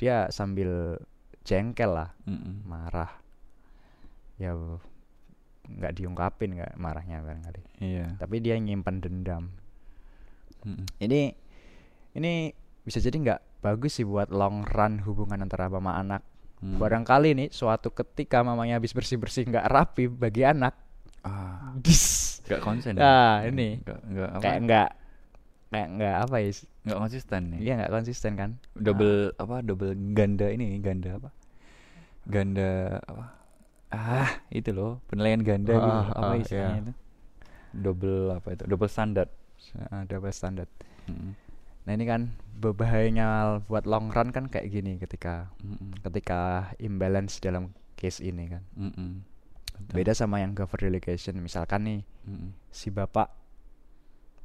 dia 0.00 0.32
sambil 0.32 0.96
jengkel 1.42 1.90
lah 1.92 2.10
Mm-mm. 2.24 2.62
marah 2.64 3.10
ya 4.36 4.54
nggak 5.62 5.92
diungkapin 5.94 6.54
nggak 6.54 6.74
marahnya 6.74 7.20
barangkali 7.20 7.60
Iya. 7.78 8.16
tapi 8.16 8.38
dia 8.38 8.56
nyimpan 8.56 8.98
dendam 8.98 9.44
Mm-mm. 10.62 10.86
ini 10.98 11.34
ini 12.12 12.50
bisa 12.82 12.98
jadi 12.98 13.14
nggak 13.14 13.40
bagus 13.60 13.94
sih 13.94 14.04
buat 14.04 14.28
long 14.28 14.62
run 14.64 15.00
hubungan 15.00 15.38
antara 15.38 15.66
mama 15.68 15.94
anak 15.94 16.22
Mm. 16.58 16.78
barangkali 16.78 17.30
nih 17.34 17.48
suatu 17.50 17.90
ketika 17.90 18.38
mamanya 18.40 18.78
habis 18.78 18.94
bersih 18.94 19.18
bersih 19.18 19.42
nggak 19.42 19.66
rapi 19.66 20.06
bagi 20.06 20.46
anak 20.46 20.78
Ah, 21.20 21.74
dis 21.82 22.38
nggak 22.42 22.58
konsen. 22.60 22.94
Nah, 22.94 23.42
ya? 23.42 23.50
ini. 23.50 23.78
nggak 23.78 23.98
nggak 24.04 24.30
apa? 24.30 24.40
kayak 24.40 24.58
nggak 24.62 24.88
kayak 25.72 25.88
nggak 25.96 26.16
apa 26.28 26.36
ya 26.44 26.50
nggak 26.84 26.98
konsisten 27.00 27.40
nih. 27.56 27.58
dia 27.64 27.72
nggak 27.80 27.92
konsisten 27.96 28.32
kan 28.36 28.50
Double 28.76 29.32
apa? 29.40 29.64
Double 29.64 29.96
ganda 30.12 30.52
ini 30.52 30.76
ganda 30.84 31.16
apa? 31.16 31.32
Ganda 32.28 33.00
apa? 33.08 33.24
Ah, 33.92 34.40
itu 34.48 34.72
loh 34.72 35.00
penilaian 35.08 35.40
ganda 35.40 35.72
gitu. 35.76 36.00
Ah, 36.00 36.12
Apa 36.16 36.32
ah, 36.32 36.40
istilahnya 36.40 36.76
iya. 36.76 36.84
itu? 36.84 36.92
Double 37.72 38.36
apa 38.36 38.48
itu? 38.52 38.64
Double 38.68 38.88
standar. 38.88 39.28
Ah, 39.88 40.04
double 40.04 40.32
standard 40.34 40.68
Mm-mm. 41.08 41.32
Nah 41.82 41.92
ini 41.98 42.04
kan 42.06 42.34
berbahayanya 42.58 43.58
buat 43.66 43.86
long 43.90 44.10
run 44.14 44.30
kan 44.30 44.46
kayak 44.46 44.70
gini 44.70 44.98
ketika 45.02 45.50
Mm-mm. 45.62 45.98
ketika 46.02 46.70
imbalance 46.78 47.42
dalam 47.42 47.74
case 47.98 48.22
ini 48.22 48.50
kan. 48.50 48.62
Mm-mm. 48.78 49.22
Betul. 49.72 49.92
Beda 49.98 50.12
sama 50.14 50.38
yang 50.42 50.54
govern 50.54 50.82
delegation. 50.92 51.38
Misalkan 51.42 51.80
nih 51.86 52.00
Mm-mm. 52.28 52.54
si 52.70 52.90
bapak 52.92 53.30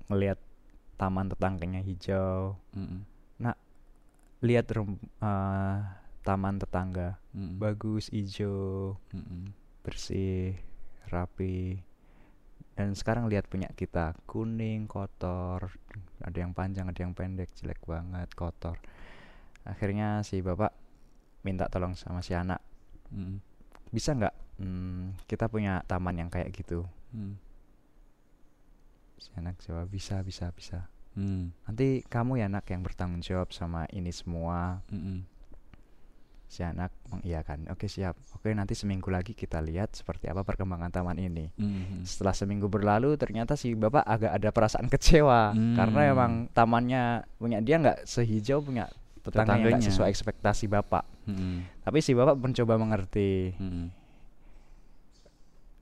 ngelihat 0.10 0.40
taman 0.98 1.30
tetangganya 1.30 1.82
hijau, 1.86 2.58
Mm-mm. 2.74 3.06
lihat 4.38 4.70
rum- 4.70 5.02
eh, 5.02 5.78
taman 6.22 6.62
tetangga 6.62 7.18
Mm-mm. 7.34 7.58
bagus 7.58 8.14
hijau, 8.14 8.98
Mm-mm. 9.14 9.50
bersih, 9.82 10.58
rapi. 11.10 11.82
Dan 12.78 12.94
sekarang 12.94 13.26
lihat 13.26 13.50
punya 13.50 13.66
kita 13.74 14.14
kuning, 14.30 14.86
kotor, 14.86 15.74
ada 16.22 16.38
yang 16.38 16.54
panjang, 16.54 16.86
ada 16.86 17.00
yang 17.02 17.18
pendek, 17.18 17.50
jelek 17.58 17.82
banget, 17.90 18.30
kotor. 18.38 18.78
Akhirnya 19.66 20.22
si 20.22 20.46
bapak 20.46 20.70
minta 21.42 21.66
tolong 21.74 21.98
sama 21.98 22.22
si 22.22 22.38
anak, 22.38 22.62
Mm-mm. 23.10 23.42
bisa 23.90 24.14
nggak 24.14 24.62
hmm, 24.62 25.26
kita 25.26 25.50
punya 25.50 25.82
taman 25.90 26.22
yang 26.22 26.30
kayak 26.30 26.54
gitu? 26.54 26.86
Mm. 27.14 27.47
Si 29.18 29.34
anak 29.36 29.58
jawab 29.66 29.90
bisa, 29.90 30.22
bisa, 30.22 30.54
bisa. 30.54 30.86
Mm. 31.18 31.50
Nanti 31.66 32.06
kamu 32.06 32.38
ya 32.38 32.46
anak 32.46 32.70
yang 32.70 32.86
bertanggung 32.86 33.26
jawab 33.26 33.50
sama 33.50 33.90
ini 33.90 34.14
semua. 34.14 34.86
Mm-mm. 34.94 35.26
Si 36.48 36.64
anak 36.64 36.96
mengiyakan, 37.12 37.68
oke 37.74 37.92
siap. 37.92 38.16
Oke 38.32 38.56
nanti 38.56 38.72
seminggu 38.72 39.12
lagi 39.12 39.36
kita 39.36 39.60
lihat 39.60 39.92
seperti 39.98 40.32
apa 40.32 40.48
perkembangan 40.48 40.94
taman 40.94 41.20
ini. 41.20 41.52
Mm-mm. 41.60 42.08
Setelah 42.08 42.32
seminggu 42.32 42.72
berlalu 42.72 43.18
ternyata 43.20 43.60
si 43.60 43.76
bapak 43.76 44.06
agak 44.06 44.32
ada 44.32 44.50
perasaan 44.56 44.88
kecewa 44.88 45.52
karena 45.52 46.02
Hmm. 46.08 46.14
emang 46.16 46.32
tamannya 46.56 47.28
punya 47.36 47.60
dia 47.60 47.82
nggak 47.84 48.08
sehijau 48.08 48.64
punya 48.64 48.88
tetangga 49.28 49.68
yang 49.68 49.84
sesuai 49.84 50.08
ekspektasi 50.08 50.72
bapak. 50.72 51.04
Mm-mm. 51.28 51.68
Tapi 51.84 52.00
si 52.00 52.16
bapak 52.16 52.40
mencoba 52.40 52.80
mengerti. 52.80 53.52
Mm-mm. 53.60 54.07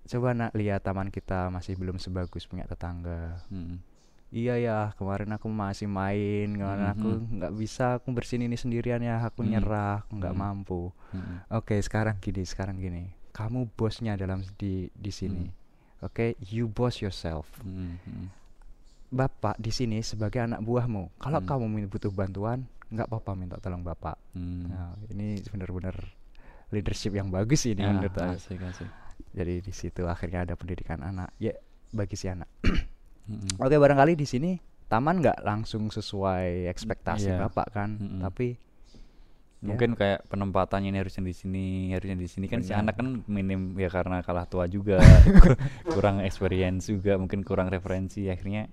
Coba 0.06 0.32
nak 0.32 0.54
lihat 0.54 0.82
taman 0.82 1.10
kita 1.10 1.50
masih 1.50 1.74
belum 1.74 1.98
sebagus 1.98 2.46
punya 2.46 2.63
tetangga. 2.63 3.41
Mm-mm. 3.50 3.82
Iya 4.30 4.58
ya 4.58 4.78
kemarin 4.94 5.32
aku 5.32 5.48
masih 5.48 5.88
main, 5.88 6.52
kemarin 6.52 6.91
aku 6.91 7.10
Mhm. 7.15 7.26
nggak 7.39 7.54
bisa 7.56 7.86
aku 7.98 8.12
bersihin 8.12 8.46
ini 8.46 8.54
sendirian 8.54 9.00
ya 9.00 9.22
aku 9.22 9.41
Hmm. 9.41 9.50
nyerah, 9.50 10.04
aku 10.04 10.20
nggak 10.20 10.36
Hmm. 10.36 10.44
mampu. 10.44 10.82
Mm-mm. 11.10 11.38
Oke 11.50 11.80
sekarang 11.80 12.20
gini, 12.20 12.44
sekarang 12.44 12.76
gini. 12.76 13.10
Kamu 13.32 13.72
bosnya 13.74 14.13
dalam 14.13 14.44
di 14.56 14.91
di 14.91 15.10
sini. 15.10 15.48
Oke, 16.00 16.36
you 16.44 16.68
boss 16.68 17.00
yourself. 17.00 17.48
Mm-mm. 17.62 18.30
bapak 19.06 19.56
di 19.56 19.72
sini 19.72 20.04
sebagai 20.04 20.44
anak 20.44 20.60
buahmu. 20.60 21.08
Kalau 21.15 21.39
Hmm. 21.39 21.48
kamu 21.48 21.88
butuh 21.88 22.12
bantuan, 22.12 22.68
nggak 22.91 23.08
apa-apa 23.08 23.32
minta 23.32 23.56
tolong 23.58 23.80
bapak. 23.80 24.20
Mm. 24.36 24.68
Nah, 24.68 24.91
ini 25.08 25.39
benar-benar 25.46 25.96
leadership 26.68 27.15
yang 27.15 27.32
bagus 27.32 27.63
ini 27.63 27.80
Ya, 27.80 27.96
menurut 27.96 28.12
aku. 28.12 28.36
Jadi 29.36 29.60
di 29.60 29.73
situ 29.75 30.08
akhirnya 30.08 30.47
ada 30.47 30.56
pendidikan 30.56 31.04
anak. 31.04 31.32
Ya 31.38 31.54
bagi 31.91 32.15
si 32.15 32.28
anak. 32.32 32.47
Mm-mm. 33.32 33.58
Oke 33.58 33.75
barangkali 33.75 34.13
di 34.13 34.28
sini 34.30 34.51
taman 34.86 35.17
nggak 35.17 35.41
langsung 35.41 35.89
sesuai 35.89 36.69
ekspektasi 36.69 37.34
Iya. 37.34 37.49
bapak 37.49 37.67
kan, 37.73 37.89
Mm-mm. 37.97 38.21
tapi 38.21 38.62
Ya. 39.65 39.73
Mungkin 39.73 39.97
kayak 39.97 40.30
penempatannya 40.30 40.93
ini 40.93 40.99
harusnya 41.01 41.25
di 41.25 41.34
sini, 41.34 41.65
harusnya 41.89 42.13
di 42.13 42.30
sini 42.30 42.45
kan 42.45 42.62
si 42.62 42.69
anak 42.69 43.01
kan 43.01 43.25
minim 43.25 43.73
ya 43.82 43.89
karena 43.89 44.21
kalah 44.21 44.45
tua 44.45 44.69
juga, 44.69 45.01
kurang 45.95 46.21
experience 46.21 46.86
juga, 46.86 47.17
mungkin 47.17 47.41
kurang 47.41 47.73
referensi 47.73 48.30
akhirnya 48.30 48.69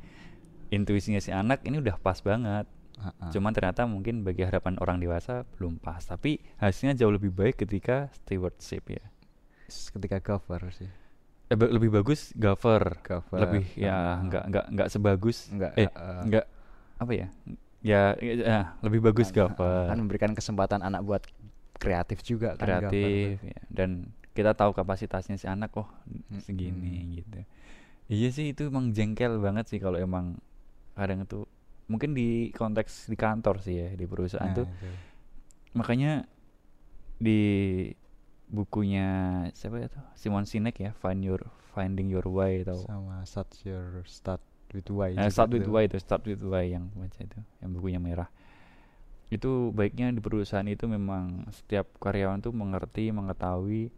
intuisinya 0.69 1.17
si 1.17 1.33
anak 1.33 1.65
ini 1.65 1.81
udah 1.81 1.97
pas 1.97 2.21
banget. 2.21 2.69
Ha-ha. 3.01 3.33
Cuman 3.33 3.57
ternyata 3.57 3.89
mungkin 3.89 4.21
bagi 4.21 4.45
harapan 4.45 4.77
orang 4.85 5.01
dewasa 5.01 5.49
belum 5.57 5.81
pas, 5.81 6.05
tapi 6.05 6.45
hasilnya 6.61 6.93
jauh 6.93 7.15
lebih 7.17 7.33
baik 7.33 7.65
ketika 7.65 8.13
stewardship 8.13 8.85
ya. 8.93 9.05
Ketika 9.91 10.19
cover 10.21 10.63
sih 10.73 10.91
Eh, 11.47 11.59
lebih 11.59 11.93
bagus 11.93 12.33
Gover. 12.33 12.97
Cover, 13.05 13.45
Lebih 13.45 13.65
ya 13.77 13.93
sama- 13.93 14.25
nggak 14.25 14.45
nggak 14.49 14.65
nggak 14.73 14.89
sebagus 14.89 15.39
Nggak, 15.53 15.73
eh 15.77 15.85
eh, 15.85 16.21
nggak 16.25 16.47
apa 16.97 17.13
ya? 17.13 17.29
Ya, 17.85 18.03
ya 18.17 18.59
lebih 18.81 19.05
bagus 19.05 19.29
kan, 19.29 19.53
Gover. 19.53 19.85
kan 19.93 19.99
memberikan 20.01 20.33
kesempatan 20.33 20.81
anak 20.81 21.05
buat 21.05 21.23
kreatif 21.77 22.25
juga 22.25 22.55
kan 22.57 22.81
kreatif 22.81 23.43
ya. 23.43 23.59
dan 23.69 24.09
kita 24.33 24.57
tahu 24.57 24.73
kapasitasnya 24.73 25.37
si 25.37 25.45
anak 25.45 25.75
oh 25.77 25.85
segini 26.41 27.21
gitu 27.21 27.43
iya 28.09 28.31
sih 28.33 28.55
itu 28.55 28.71
emang 28.71 28.95
jengkel 28.95 29.37
banget 29.43 29.67
sih 29.69 29.83
kalau 29.83 29.99
emang 29.99 30.39
kadang 30.95 31.27
itu 31.27 31.43
mungkin 31.91 32.15
di 32.15 32.49
konteks 32.55 33.11
di 33.11 33.17
kantor 33.19 33.61
sih 33.61 33.77
ya 33.77 33.89
di 33.93 34.07
perusahaan 34.09 34.47
Nah, 34.47 34.57
tuh 34.57 34.67
itu. 34.71 34.89
makanya 35.75 36.25
di 37.19 37.41
bukunya 38.53 39.09
siapa 39.57 39.81
ya 39.81 39.89
tuh 39.89 40.05
Simon 40.13 40.45
Sinek 40.45 40.77
ya 40.77 40.93
Find 40.93 41.25
Your 41.25 41.41
Finding 41.73 42.13
Your 42.13 42.29
Way 42.29 42.69
atau 42.69 42.85
sama 42.85 43.25
start 43.25 43.49
your 43.65 44.05
start 44.05 44.45
with 44.71 44.85
why 44.93 45.17
juga 45.17 45.33
Start 45.33 45.51
with. 45.51 45.65
Why 45.67 45.89
itu 45.89 45.97
Start 45.97 46.25
with 46.25 46.45
Why 46.45 46.69
yang 46.69 46.93
baca 46.93 47.17
itu 47.19 47.41
yang 47.59 47.71
bukunya 47.73 47.97
merah 47.97 48.29
itu 49.29 49.73
baiknya 49.73 50.13
di 50.13 50.21
perusahaan 50.21 50.69
itu 50.69 50.85
memang 50.85 51.49
setiap 51.49 51.89
karyawan 51.97 52.45
tuh 52.45 52.53
mengerti 52.53 53.09
mengetahui 53.09 53.89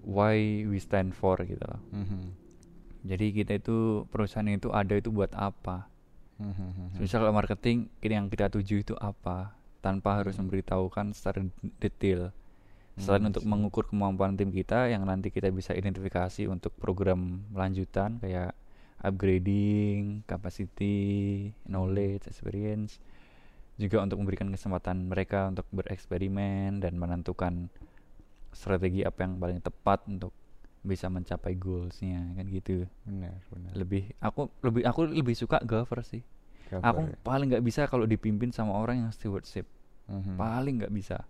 why 0.00 0.64
we 0.64 0.80
stand 0.80 1.12
for 1.12 1.36
gitu 1.44 1.60
loh 1.60 1.80
Mhm. 1.92 2.32
jadi 3.04 3.26
kita 3.32 3.52
itu 3.60 3.76
perusahaan 4.08 4.48
itu 4.48 4.72
ada 4.72 4.96
itu 4.96 5.12
buat 5.12 5.36
apa 5.36 5.92
Mhm. 6.40 6.96
misal 6.96 7.20
kalau 7.20 7.36
marketing 7.36 7.92
ini 8.00 8.14
yang 8.16 8.32
kita 8.32 8.48
tuju 8.48 8.80
itu 8.80 8.96
apa 8.96 9.52
tanpa 9.80 10.16
harus 10.16 10.36
Hmm. 10.36 10.48
memberitahukan 10.48 11.12
secara 11.12 11.44
detail 11.76 12.32
selain 13.00 13.24
Hmm, 13.24 13.32
untuk 13.32 13.44
mengukur 13.48 13.84
kemampuan 13.88 14.36
tim 14.36 14.52
kita 14.52 14.92
yang 14.92 15.02
nanti 15.08 15.32
kita 15.32 15.48
bisa 15.50 15.72
identifikasi 15.72 16.46
untuk 16.46 16.70
program 16.76 17.42
lanjutan 17.56 18.20
kayak 18.20 18.52
upgrading, 19.00 20.20
capacity, 20.28 21.50
knowledge, 21.64 22.28
experience 22.28 23.00
juga 23.80 24.04
untuk 24.04 24.20
memberikan 24.20 24.52
kesempatan 24.52 25.08
mereka 25.08 25.48
untuk 25.48 25.64
bereksperimen 25.72 26.84
dan 26.84 27.00
menentukan 27.00 27.72
strategi 28.52 29.00
apa 29.08 29.24
yang 29.24 29.40
paling 29.40 29.64
tepat 29.64 30.04
untuk 30.04 30.36
bisa 30.84 31.08
mencapai 31.08 31.56
goalsnya 31.56 32.36
kan 32.36 32.44
gitu. 32.44 32.84
Benar 33.08 33.40
benar. 33.48 33.72
Lebih 33.72 34.12
aku 34.20 34.52
lebih 34.60 34.82
aku 34.84 35.00
lebih 35.08 35.32
suka 35.32 35.64
Gover 35.64 36.04
sih. 36.04 36.20
Cover 36.68 36.84
aku 36.84 37.00
ya. 37.08 37.16
paling 37.24 37.48
nggak 37.56 37.64
bisa 37.64 37.88
kalau 37.88 38.04
dipimpin 38.04 38.52
sama 38.52 38.76
orang 38.76 39.08
yang 39.08 39.10
stewardship. 39.12 39.64
Mhm. 40.10 40.34
paling 40.34 40.82
nggak 40.82 40.90
bisa 40.90 41.22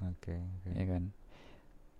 oke 0.00 0.34
oke. 0.34 0.70
ya 0.72 0.84
kan 0.86 1.02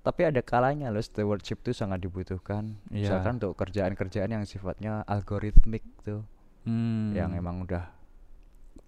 tapi 0.01 0.23
ada 0.23 0.39
kalanya 0.39 0.89
loh 0.89 1.01
stewardship 1.01 1.61
itu 1.61 1.73
sangat 1.73 1.99
dibutuhkan 2.01 2.79
Iya. 2.89 3.11
misalkan 3.11 3.39
untuk 3.39 3.55
kerjaan-kerjaan 3.55 4.31
yang 4.31 4.45
sifatnya 4.45 5.03
algoritmik 5.05 5.83
tuh 6.01 6.23
Hmm. 6.63 7.11
yang 7.13 7.31
emang 7.33 7.63
udah 7.63 7.87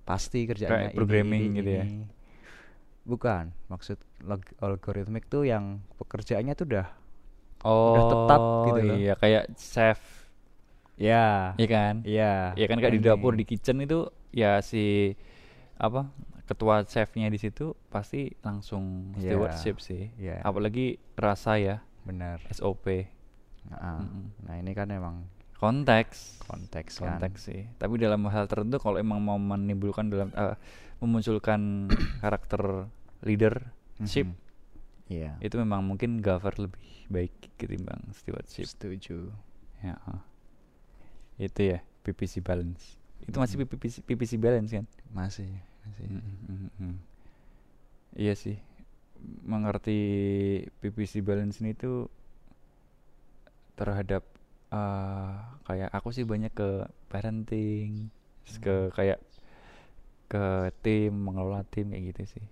pasti 0.02 0.44
kerjaannya 0.44 0.90
Kayak 0.90 0.96
programming 0.96 1.42
ini, 1.44 1.56
gitu 1.56 1.70
ya? 1.72 1.84
ini. 1.84 2.06
bukan 3.04 3.50
maksud 3.66 3.96
log- 4.20 4.56
algoritmik 4.58 5.24
tuh 5.26 5.42
yang 5.42 5.78
pekerjaannya 5.96 6.52
tuh 6.52 6.66
udah 6.66 6.86
oh 7.62 7.94
tetap 8.04 8.40
gitu 8.66 8.80
loh. 8.84 8.96
iya 8.96 9.14
kayak 9.14 9.44
chef 9.54 10.00
ya 10.96 11.54
iya 11.54 11.66
kan 11.66 11.94
iya 12.02 12.32
ya 12.52 12.66
kan 12.66 12.76
kayak 12.76 12.94
di 12.94 13.00
dapur 13.00 13.32
di 13.32 13.42
kitchen 13.42 13.78
itu 13.78 14.06
ya 14.30 14.58
si 14.60 15.14
apa 15.76 16.10
ketua 16.48 16.82
chefnya 16.82 17.28
di 17.28 17.36
situ 17.36 17.76
pasti 17.86 18.32
langsung 18.40 19.12
Iya. 19.14 19.36
stewardship 19.36 19.76
sih 19.78 20.08
Iya. 20.16 20.40
apalagi 20.40 20.86
rasa 21.14 21.56
ya 21.56 21.76
benar 22.02 22.40
SOP 22.48 23.04
Nah, 23.68 24.00
Mm-mm. 24.00 24.24
nah 24.42 24.56
ini 24.56 24.72
kan 24.72 24.88
emang 24.88 25.28
konteks 25.54 26.40
konteks 26.42 26.98
kan 26.98 27.20
konteks 27.20 27.38
sih 27.44 27.68
tapi 27.74 27.98
dalam 27.98 28.24
hal 28.24 28.48
tertentu 28.48 28.78
kalau 28.78 28.96
emang 28.96 29.20
mau 29.20 29.36
menimbulkan 29.36 30.08
dalam 30.08 30.32
eh, 30.32 30.56
memunculkan 30.98 31.92
karakter 32.22 32.88
leadership 33.20 34.24
Mhm. 34.24 34.36
Iya. 35.08 35.36
itu 35.38 35.56
memang 35.56 35.84
mungkin 35.84 36.18
Gover 36.18 36.56
lebih 36.58 36.80
baik 37.06 37.32
ketimbang 37.56 38.00
stewardship 38.12 38.64
Setuju. 38.64 39.32
ya 39.78 40.00
ah. 40.00 40.24
itu 41.36 41.60
ya 41.66 41.84
PPC 42.02 42.40
balance 42.40 42.96
itu 43.20 43.36
masih 43.36 43.56
PPC 44.02 44.36
balance 44.36 44.70
kan 44.70 44.86
Masih, 45.10 45.48
masih. 45.88 46.06
Mm, 46.08 46.22
mm, 46.22 46.68
mm. 46.78 46.96
iya 48.18 48.34
sih 48.36 48.56
mengerti 49.42 49.98
PPC 50.78 51.24
balance 51.26 51.58
ini 51.58 51.74
tuh 51.74 52.06
terhadap 53.74 54.22
eh, 54.70 55.32
kayak 55.66 55.90
aku 55.94 56.14
sih 56.14 56.22
banyak 56.26 56.52
ke 56.54 56.86
parenting 57.10 58.12
terus 58.44 58.58
ke 58.62 58.76
kayak 58.94 59.18
ke 60.28 60.70
tim 60.84 61.12
mengelola 61.12 61.64
tim 61.66 61.88
kayak 61.88 62.12
gitu 62.12 62.38
sih 62.38 62.44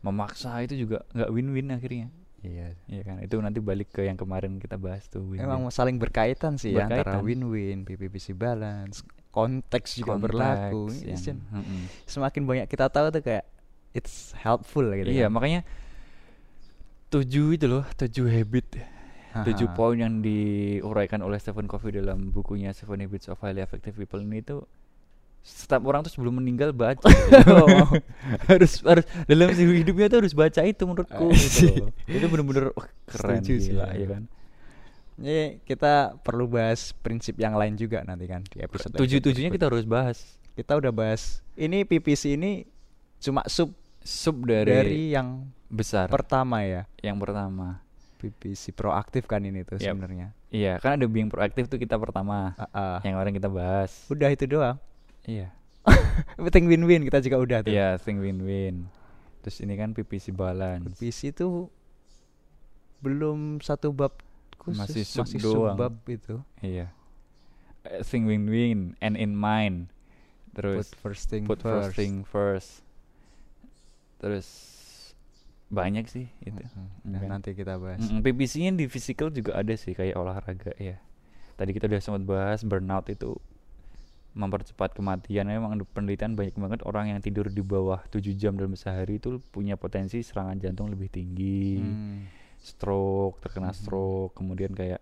memaksa 0.00 0.60
itu 0.64 0.86
juga 0.86 1.04
nggak 1.12 1.30
win-win 1.32 1.72
akhirnya 1.72 2.08
Iya. 2.40 2.72
Iya 2.86 3.02
kan 3.02 3.16
itu 3.20 3.36
nanti 3.36 3.58
balik 3.58 3.90
ke 3.90 4.02
yang 4.02 4.16
kemarin 4.16 4.56
kita 4.56 4.74
bahas 4.74 5.04
tuh 5.06 5.20
win-win. 5.22 5.42
Emang 5.42 5.68
saling 5.68 5.96
berkaitan 5.96 6.56
sih 6.56 6.72
ya 6.72 6.84
antara 6.84 7.04
Berkaitan. 7.04 7.20
win-win, 7.22 7.78
PPPC 7.82 8.32
balance, 8.32 9.04
konteks 9.28 9.96
juga 9.96 10.14
Konteks 10.14 10.24
berlaku. 10.26 10.82
yang- 10.98 11.10
It's 11.10 11.22
just- 11.22 11.44
Mm-mm. 11.46 11.82
Semakin 12.04 12.42
banyak 12.42 12.66
kita 12.66 12.88
tahu 12.88 13.10
tuh 13.10 13.20
kayak 13.20 13.44
it's 13.90 14.32
helpful 14.34 14.86
gitu. 14.86 15.06
iya 15.06 15.26
kan. 15.26 15.32
makanya 15.32 15.60
tujuh 17.08 17.52
itu 17.52 17.66
loh 17.66 17.82
tujuh 17.92 18.26
habit 18.28 18.66
tujuh 19.42 19.66
poin 19.72 19.94
yang 19.94 20.18
diuraikan 20.20 21.20
oleh 21.20 21.36
Stephen 21.36 21.66
Covey 21.66 21.92
dalam 21.92 22.30
bukunya 22.30 22.70
Seven 22.70 22.98
Habits 22.98 23.26
of 23.26 23.38
Highly 23.38 23.60
Effective 23.60 23.94
People 23.94 24.18
ini 24.20 24.40
tuh 24.40 24.66
setiap 25.40 25.80
orang 25.88 26.04
tuh 26.04 26.12
sebelum 26.12 26.36
meninggal 26.36 26.70
baca 26.70 27.00
gitu. 27.08 27.56
harus 28.50 28.72
harus 28.84 29.04
dalam 29.24 29.48
hidupnya 29.52 30.06
tuh 30.06 30.18
harus 30.24 30.34
baca 30.36 30.60
itu 30.62 30.82
menurutku 30.84 31.32
gitu 31.32 31.88
loh. 31.88 31.90
itu 32.06 32.26
bener-bener 32.28 32.64
wah, 32.76 32.88
keren 33.08 33.40
Setuju 33.40 33.54
gila 33.72 33.86
ya. 33.90 33.96
ya 33.96 34.06
kan 34.08 34.22
Ini 35.20 35.38
kita 35.68 36.16
perlu 36.24 36.48
bahas 36.48 36.96
prinsip 36.96 37.36
yang 37.36 37.52
lain 37.52 37.76
juga 37.76 38.00
nanti 38.04 38.24
kan 38.24 38.40
di 38.48 38.60
episode 38.60 38.96
tujuh 38.96 39.20
tujuhnya 39.20 39.52
kita 39.52 39.68
harus 39.68 39.84
bahas 39.84 40.40
kita 40.50 40.76
udah 40.76 40.92
bahas. 40.92 41.40
Ini 41.56 41.88
PPC 41.88 42.36
ini 42.36 42.68
cuma 43.16 43.40
sub 43.48 43.72
sub 44.00 44.36
dari, 44.44 44.68
dari, 44.68 45.00
yang 45.12 45.44
besar 45.68 46.08
pertama 46.08 46.64
ya. 46.64 46.84
yang 47.00 47.16
pertama 47.20 47.80
PPC 48.16 48.72
proaktif 48.72 49.24
kan 49.24 49.40
ini 49.40 49.60
tuh 49.64 49.76
Yap. 49.76 49.92
sebenarnya. 49.96 50.32
iya 50.52 50.76
kan 50.80 50.96
ada 51.00 51.04
being 51.08 51.28
proaktif 51.28 51.68
tuh 51.68 51.76
kita 51.76 51.96
pertama 51.96 52.52
Ah, 52.56 52.68
ah. 52.72 52.98
yang 53.04 53.16
orang 53.16 53.32
kita 53.32 53.48
bahas 53.48 53.92
Udah 54.08 54.28
itu 54.28 54.44
doang. 54.44 54.76
Iya 55.24 55.48
Penting 56.36 56.68
win-win 56.68 57.02
kita 57.02 57.20
juga 57.20 57.36
udah 57.36 57.58
tuh. 57.60 57.72
iya 57.72 57.96
think 57.96 58.20
win-win 58.20 58.86
terus 59.40 59.56
ini 59.58 59.72
kan 59.74 59.90
PPC 59.90 60.30
balance 60.30 60.84
PPC 60.92 61.32
itu 61.32 61.72
belum 63.00 63.58
satu 63.58 63.90
bab 63.90 64.12
khusus 64.60 64.76
Masih 64.78 65.02
sub 65.02 65.24
masih 65.24 65.40
doang. 65.40 65.72
subbab 65.72 65.94
itu. 66.04 66.36
Iya. 66.60 66.92
Eh, 67.82 68.04
Think 68.04 68.28
win-win 68.28 68.92
and 69.00 69.16
in 69.16 69.32
mind. 69.32 69.88
Terus 70.52 70.92
put 70.92 71.00
first 71.00 71.32
thing 71.32 71.48
put 71.48 71.64
first. 71.64 71.72
first 71.72 71.96
thing 71.96 72.14
first. 72.22 72.70
Terus 74.20 74.46
banyak 75.72 76.04
sih 76.04 76.28
itu. 76.40 76.60
Mm-mm. 76.60 76.86
Mm, 77.00 77.08
Dan 77.08 77.18
kan. 77.18 77.28
nanti 77.32 77.56
kita 77.56 77.80
bahas. 77.80 78.04
Mm, 78.04 78.20
PPC-nya 78.20 78.70
di 78.74 78.84
physical 78.84 79.32
juga 79.32 79.56
ada 79.56 79.72
sih 79.72 79.96
kayak 79.96 80.12
olahraga 80.12 80.76
ya. 80.76 81.00
Tadi 81.56 81.70
kita 81.72 81.88
udah 81.88 82.00
sempat 82.04 82.28
bahas 82.28 82.60
burnout 82.60 83.08
itu 83.08 83.40
mempercepat 84.32 84.94
kematian. 84.94 85.46
Memang 85.46 85.74
penelitian 85.90 86.34
banyak 86.34 86.54
banget 86.54 86.80
orang 86.84 87.10
yang 87.10 87.18
tidur 87.18 87.46
di 87.46 87.60
bawah 87.60 88.00
7 88.08 88.34
jam 88.34 88.54
dalam 88.54 88.74
sehari 88.74 89.18
itu 89.18 89.42
punya 89.50 89.74
potensi 89.74 90.20
serangan 90.20 90.56
jantung 90.56 90.88
lebih 90.88 91.08
tinggi. 91.08 91.78
Hmm. 91.78 92.22
stroke 92.60 93.40
terkena 93.40 93.72
Mhm. 93.72 93.78
stroke 93.80 94.36
kemudian 94.36 94.76
kayak 94.76 95.00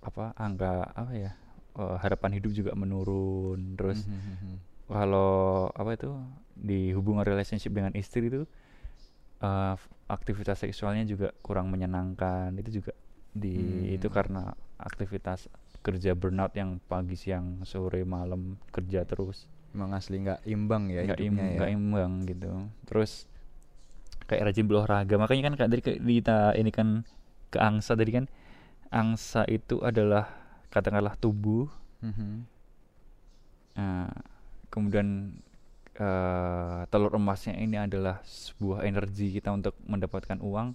apa 0.00 0.30
angka 0.38 0.86
apa 0.94 1.12
ya 1.12 1.34
eh, 1.74 1.96
harapan 1.98 2.38
hidup 2.38 2.54
juga 2.54 2.78
menurun 2.78 3.74
terus 3.74 4.06
Mhm. 4.06 4.54
kalau 4.86 5.66
apa 5.74 5.98
itu 5.98 6.14
di 6.54 6.94
hubungan 6.94 7.26
relationship 7.26 7.74
dengan 7.74 7.90
istri 7.94 8.26
itu 8.26 8.46
eh, 9.42 9.74
f- 9.74 9.90
aktivitas 10.06 10.62
seksualnya 10.62 11.02
juga 11.02 11.34
kurang 11.42 11.74
menyenangkan 11.74 12.54
itu 12.54 12.78
juga 12.78 12.94
di 13.30 13.90
itu 13.90 14.06
Hmm. 14.06 14.14
karena 14.14 14.42
aktivitas 14.78 15.50
kerja 15.80 16.12
burnout 16.12 16.52
yang 16.52 16.76
pagi 16.84 17.16
siang 17.16 17.64
sore 17.64 18.04
malam 18.04 18.60
kerja 18.68 19.04
terus. 19.08 19.48
Emang 19.72 19.96
asli 19.96 20.20
nggak 20.20 20.44
imbang 20.44 20.90
ya 20.92 21.06
nggak 21.06 21.20
im- 21.22 21.40
ya? 21.56 21.66
imbang 21.70 22.12
gitu. 22.28 22.50
Terus 22.84 23.24
kayak 24.28 24.50
rajin 24.52 24.66
berolahraga. 24.68 25.14
Makanya 25.16 25.50
kan 25.50 25.54
kayak 25.66 26.00
kita 26.02 26.52
ini 26.54 26.70
kan 26.70 27.02
ke 27.48 27.58
angsa 27.58 27.96
tadi 27.96 28.12
kan. 28.12 28.26
Angsa 28.90 29.46
itu 29.46 29.80
adalah 29.80 30.28
katakanlah 30.70 31.14
tubuh. 31.16 31.70
Mhm. 32.02 32.30
Nah, 33.78 34.10
kemudian 34.68 35.38
eh, 36.00 36.80
telur 36.88 37.12
emasnya 37.12 37.56
ini 37.60 37.76
adalah 37.76 38.24
sebuah 38.24 38.88
energi 38.88 39.36
kita 39.36 39.52
untuk 39.52 39.76
mendapatkan 39.84 40.40
uang. 40.40 40.72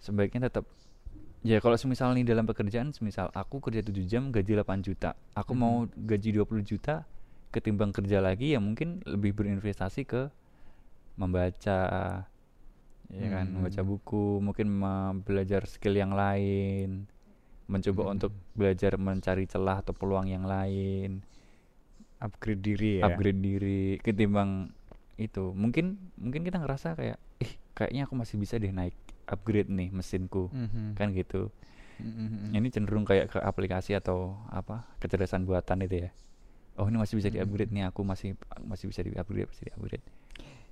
Sebaiknya 0.00 0.48
tetap 0.48 0.64
ya 1.48 1.64
kalau 1.64 1.80
semisal 1.80 2.12
nih 2.12 2.28
dalam 2.28 2.44
pekerjaan 2.44 2.92
semisal 2.92 3.32
aku 3.32 3.64
kerja 3.64 3.80
7 3.80 4.04
jam 4.04 4.28
gaji 4.28 4.52
8 4.52 4.84
juta 4.84 5.16
aku 5.32 5.56
Mhm. 5.56 5.60
mau 5.60 5.74
gaji 5.88 6.36
20 6.36 6.60
juta 6.60 7.08
ketimbang 7.48 7.96
kerja 7.96 8.20
lagi 8.20 8.52
ya 8.52 8.60
mungkin 8.60 9.00
lebih 9.08 9.32
berinvestasi 9.32 10.04
ke 10.04 10.28
membaca 11.16 11.80
ya 13.08 13.28
kan 13.32 13.48
Hmm. 13.48 13.54
membaca 13.56 13.80
buku 13.80 14.44
mungkin 14.44 14.68
belajar 15.24 15.64
skill 15.64 15.96
yang 15.96 16.12
lain 16.12 17.08
mencoba 17.64 18.02
Hmm. 18.04 18.12
untuk 18.20 18.32
belajar 18.52 19.00
mencari 19.00 19.48
celah 19.48 19.80
atau 19.80 19.96
peluang 19.96 20.28
yang 20.28 20.44
lain 20.44 21.24
upgrade 22.20 22.60
diri 22.60 23.00
ya 23.00 23.08
upgrade 23.08 23.40
diri 23.40 23.96
ketimbang 24.04 24.68
itu 25.16 25.56
mungkin 25.56 25.96
mungkin 26.20 26.44
kita 26.44 26.60
ngerasa 26.60 26.92
kayak 26.92 27.16
ih 27.40 27.52
kayaknya 27.72 28.04
aku 28.04 28.14
masih 28.20 28.36
bisa 28.36 28.60
deh 28.60 28.70
naik 28.70 28.92
upgrade 29.28 29.68
nih 29.68 29.92
mesinku 29.92 30.48
Mhm. 30.50 30.96
kan 30.96 31.12
gitu 31.12 31.52
Mhm. 31.98 32.54
ini 32.54 32.68
cenderung 32.70 33.02
kayak 33.02 33.34
ke 33.34 33.38
aplikasi 33.38 33.92
atau 33.92 34.38
apa 34.48 34.86
kecerdasan 34.98 35.44
buatan 35.44 35.82
itu 35.82 36.08
ya 36.08 36.10
oh 36.78 36.86
ini 36.86 36.96
masih 36.96 37.18
bisa 37.18 37.28
di 37.28 37.38
upgrade 37.38 37.70
nih 37.70 37.90
aku 37.90 38.02
masih 38.02 38.38
masih 38.62 38.86
bisa 38.86 39.02
di 39.02 39.12
upgrade 39.12 39.46
masih 39.46 39.64
di 39.68 39.72
upgrade 39.74 40.06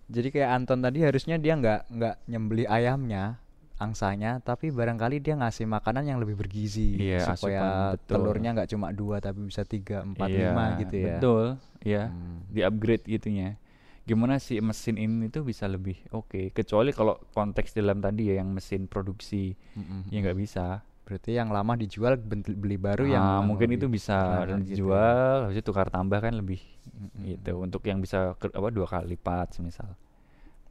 Jadi 0.06 0.30
kayak 0.30 0.50
Anton 0.54 0.78
tadi 0.78 1.02
harusnya 1.02 1.34
dia 1.34 1.58
nggak 1.58 1.90
nggak 1.90 2.14
nyembeli 2.30 2.62
ayamnya, 2.62 3.42
angsanya, 3.74 4.38
tapi 4.38 4.70
barangkali 4.70 5.18
dia 5.18 5.34
ngasih 5.34 5.66
makanan 5.66 6.06
yang 6.06 6.22
lebih 6.22 6.38
bergizi 6.38 6.94
Iya, 7.10 7.34
supaya 7.34 7.58
asupan, 7.58 7.90
betul. 7.98 8.14
telurnya 8.14 8.50
nggak 8.54 8.70
cuma 8.70 8.94
dua 8.94 9.18
tapi 9.18 9.50
bisa 9.50 9.66
tiga, 9.66 10.06
empat, 10.06 10.30
Iya, 10.30 10.54
lima 10.54 10.64
gitu 10.78 10.94
ya. 10.94 11.02
betul 11.18 11.44
ya 11.82 12.02
Hmm. 12.14 12.38
di 12.46 12.60
upgrade 12.62 13.02
gitunya 13.02 13.58
gimana 14.06 14.38
sih 14.38 14.58
mesin 14.62 14.96
ini 15.04 15.26
tuh 15.34 15.42
bisa 15.50 15.66
lebih 15.74 15.98
oke? 16.14 16.54
Kecuali 16.54 16.90
kalau 16.94 17.14
konteks 17.36 17.74
dalam 17.78 17.98
tadi 18.06 18.30
ya 18.30 18.34
yang 18.40 18.50
mesin 18.54 18.86
produksi 18.86 19.54
Mm-mm. 19.76 20.02
ya 20.12 20.18
nggak 20.22 20.38
bisa. 20.38 20.66
Berarti 21.06 21.30
yang 21.38 21.50
lama 21.56 21.74
dijual 21.78 22.14
beli 22.62 22.78
baru 22.78 23.04
yang 23.06 23.26
Ah, 23.26 23.40
mungkin 23.48 23.68
lebih 23.68 23.76
itu 23.76 23.86
bisa 23.96 24.42
gitu 24.66 24.90
ya. 24.98 25.06
dijual 25.06 25.46
habis 25.46 25.58
itu 25.60 25.66
tukar 25.68 25.88
tambah 25.92 26.18
kan 26.24 26.32
lebih 26.40 26.58
Mm-mm. 26.96 27.26
gitu. 27.26 27.60
Untuk 27.62 27.82
yang 27.86 27.98
bisa 28.04 28.34
ke- 28.40 28.52
apa 28.54 28.68
dua 28.72 28.86
kali 28.88 29.14
lipat 29.16 29.58
semisal. 29.58 29.94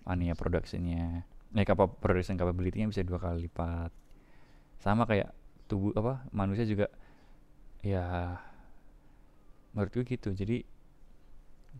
Ania 0.06 0.34
productionnya 0.38 1.26
eh 1.56 1.68
apa 1.68 1.86
production 1.88 2.38
capability-nya 2.38 2.88
bisa 2.92 3.02
dua 3.06 3.20
kali 3.22 3.48
lipat. 3.48 3.92
Sama 4.80 5.04
kayak 5.10 5.32
tubuh 5.70 5.92
apa 5.98 6.28
manusia 6.36 6.66
juga 6.68 6.88
ya 7.86 8.38
menurut 9.76 9.92
gue 9.94 10.06
gitu. 10.08 10.30
Jadi 10.32 10.64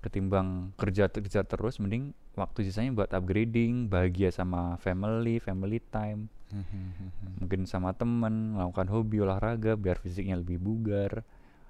ketimbang 0.06 0.70
kerja 0.76 1.10
kerja 1.10 1.42
terus 1.42 1.78
mending 1.78 2.04
waktu 2.34 2.62
sisanya 2.62 2.94
buat 2.94 3.10
upgrading 3.10 3.88
bahagia 3.88 4.30
sama 4.30 4.78
family 4.78 5.38
family 5.38 5.82
time 5.84 6.30
Mhm. 6.48 7.42
mungkin 7.42 7.66
sama 7.66 7.92
temen 7.92 8.54
melakukan 8.54 8.86
hobi 8.88 9.18
olahraga 9.20 9.74
biar 9.74 9.98
fisiknya 9.98 10.38
lebih 10.38 10.56
bugar 10.58 11.26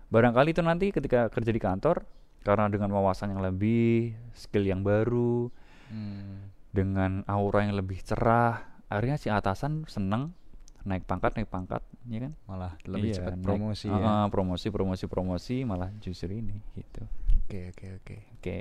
barangkali 0.08 0.52
itu 0.52 0.62
nanti 0.62 0.91
ketika 0.91 1.26
kerja 1.28 1.50
di 1.50 1.58
kantor 1.58 2.04
karena 2.41 2.67
dengan 2.67 2.91
wawasan 2.91 3.32
yang 3.32 3.41
lebih 3.41 4.13
skill 4.32 4.62
yang 4.63 4.84
baru 4.84 5.48
Hmm. 5.86 6.50
dengan 6.69 7.21
aura 7.26 7.62
yang 7.62 7.74
lebih 7.74 8.02
cerah 8.02 8.58
akhirnya 8.86 9.15
si 9.15 9.30
atasan 9.30 9.86
seneng 9.86 10.34
naik 10.82 11.06
pangkat 11.06 11.34
naik 11.34 11.48
pangkat 11.48 11.82
ya 12.06 12.19
kan 12.19 12.34
Malah 12.45 12.74
lebih 12.86 13.10
Iya, 13.10 13.17
cepat 13.21 13.34
naik- 13.36 13.45
promosi 13.48 13.88
Ah, 13.88 13.95
ya. 13.95 14.06
ah, 14.06 14.28
promosi 14.28 14.67
promosi 14.69 15.06
promosi 15.06 15.56
malah 15.62 15.89
justru 15.95 16.30
ini 16.32 16.62
gitu 16.74 17.02
Oke 17.45 17.69
oke 17.69 17.86
oke. 18.01 18.15
oke 18.41 18.58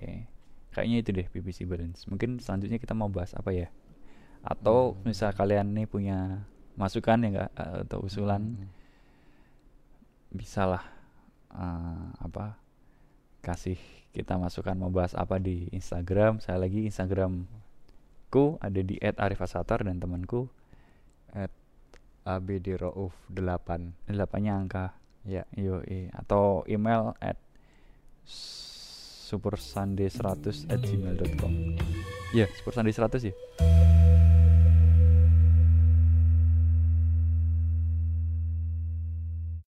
kayaknya 0.75 0.97
itu 1.01 1.11
deh 1.15 1.27
PPC 1.31 1.65
balance 1.65 2.05
mungkin 2.05 2.37
selanjutnya 2.37 2.77
kita 2.77 2.93
mau 2.93 3.09
bahas 3.09 3.33
apa 3.33 3.55
ya 3.55 3.71
atau 4.45 4.93
Hmm. 4.93 5.09
misal 5.09 5.33
kalian 5.33 5.73
nih 5.73 5.87
punya 5.89 6.45
masukan 6.77 7.17
ya 7.25 7.29
enggak 7.31 7.51
atau 7.57 8.05
usulan 8.05 8.43
Hmm. 8.61 8.69
bisalah 10.35 10.85
eh, 11.55 12.07
apa 12.21 12.59
kasih 13.41 13.79
kita 14.11 14.35
masukan 14.37 14.75
mau 14.75 14.91
bahas 14.91 15.15
apa 15.15 15.39
di 15.39 15.71
Instagram 15.71 16.43
saya 16.43 16.59
lagi 16.59 16.85
Instagramku 16.85 18.59
ada 18.61 18.81
di 18.83 18.99
@arifasatar 19.01 19.87
dan 19.87 19.97
temanku 19.97 20.51
At 21.33 21.51
ABD 22.27 22.77
Rauf 22.77 23.15
8 23.31 24.11
delapannya 24.11 24.53
angka 24.53 24.93
Ya. 25.25 25.49
yo 25.57 25.81
atau 26.13 26.69
email 26.69 27.17
at 27.17 27.41
supersunday100 29.35 30.71
at 30.71 30.81
gmail.com 30.81 31.53
ya 32.35 32.47
supersunday100 32.63 33.27
ya 33.27 33.35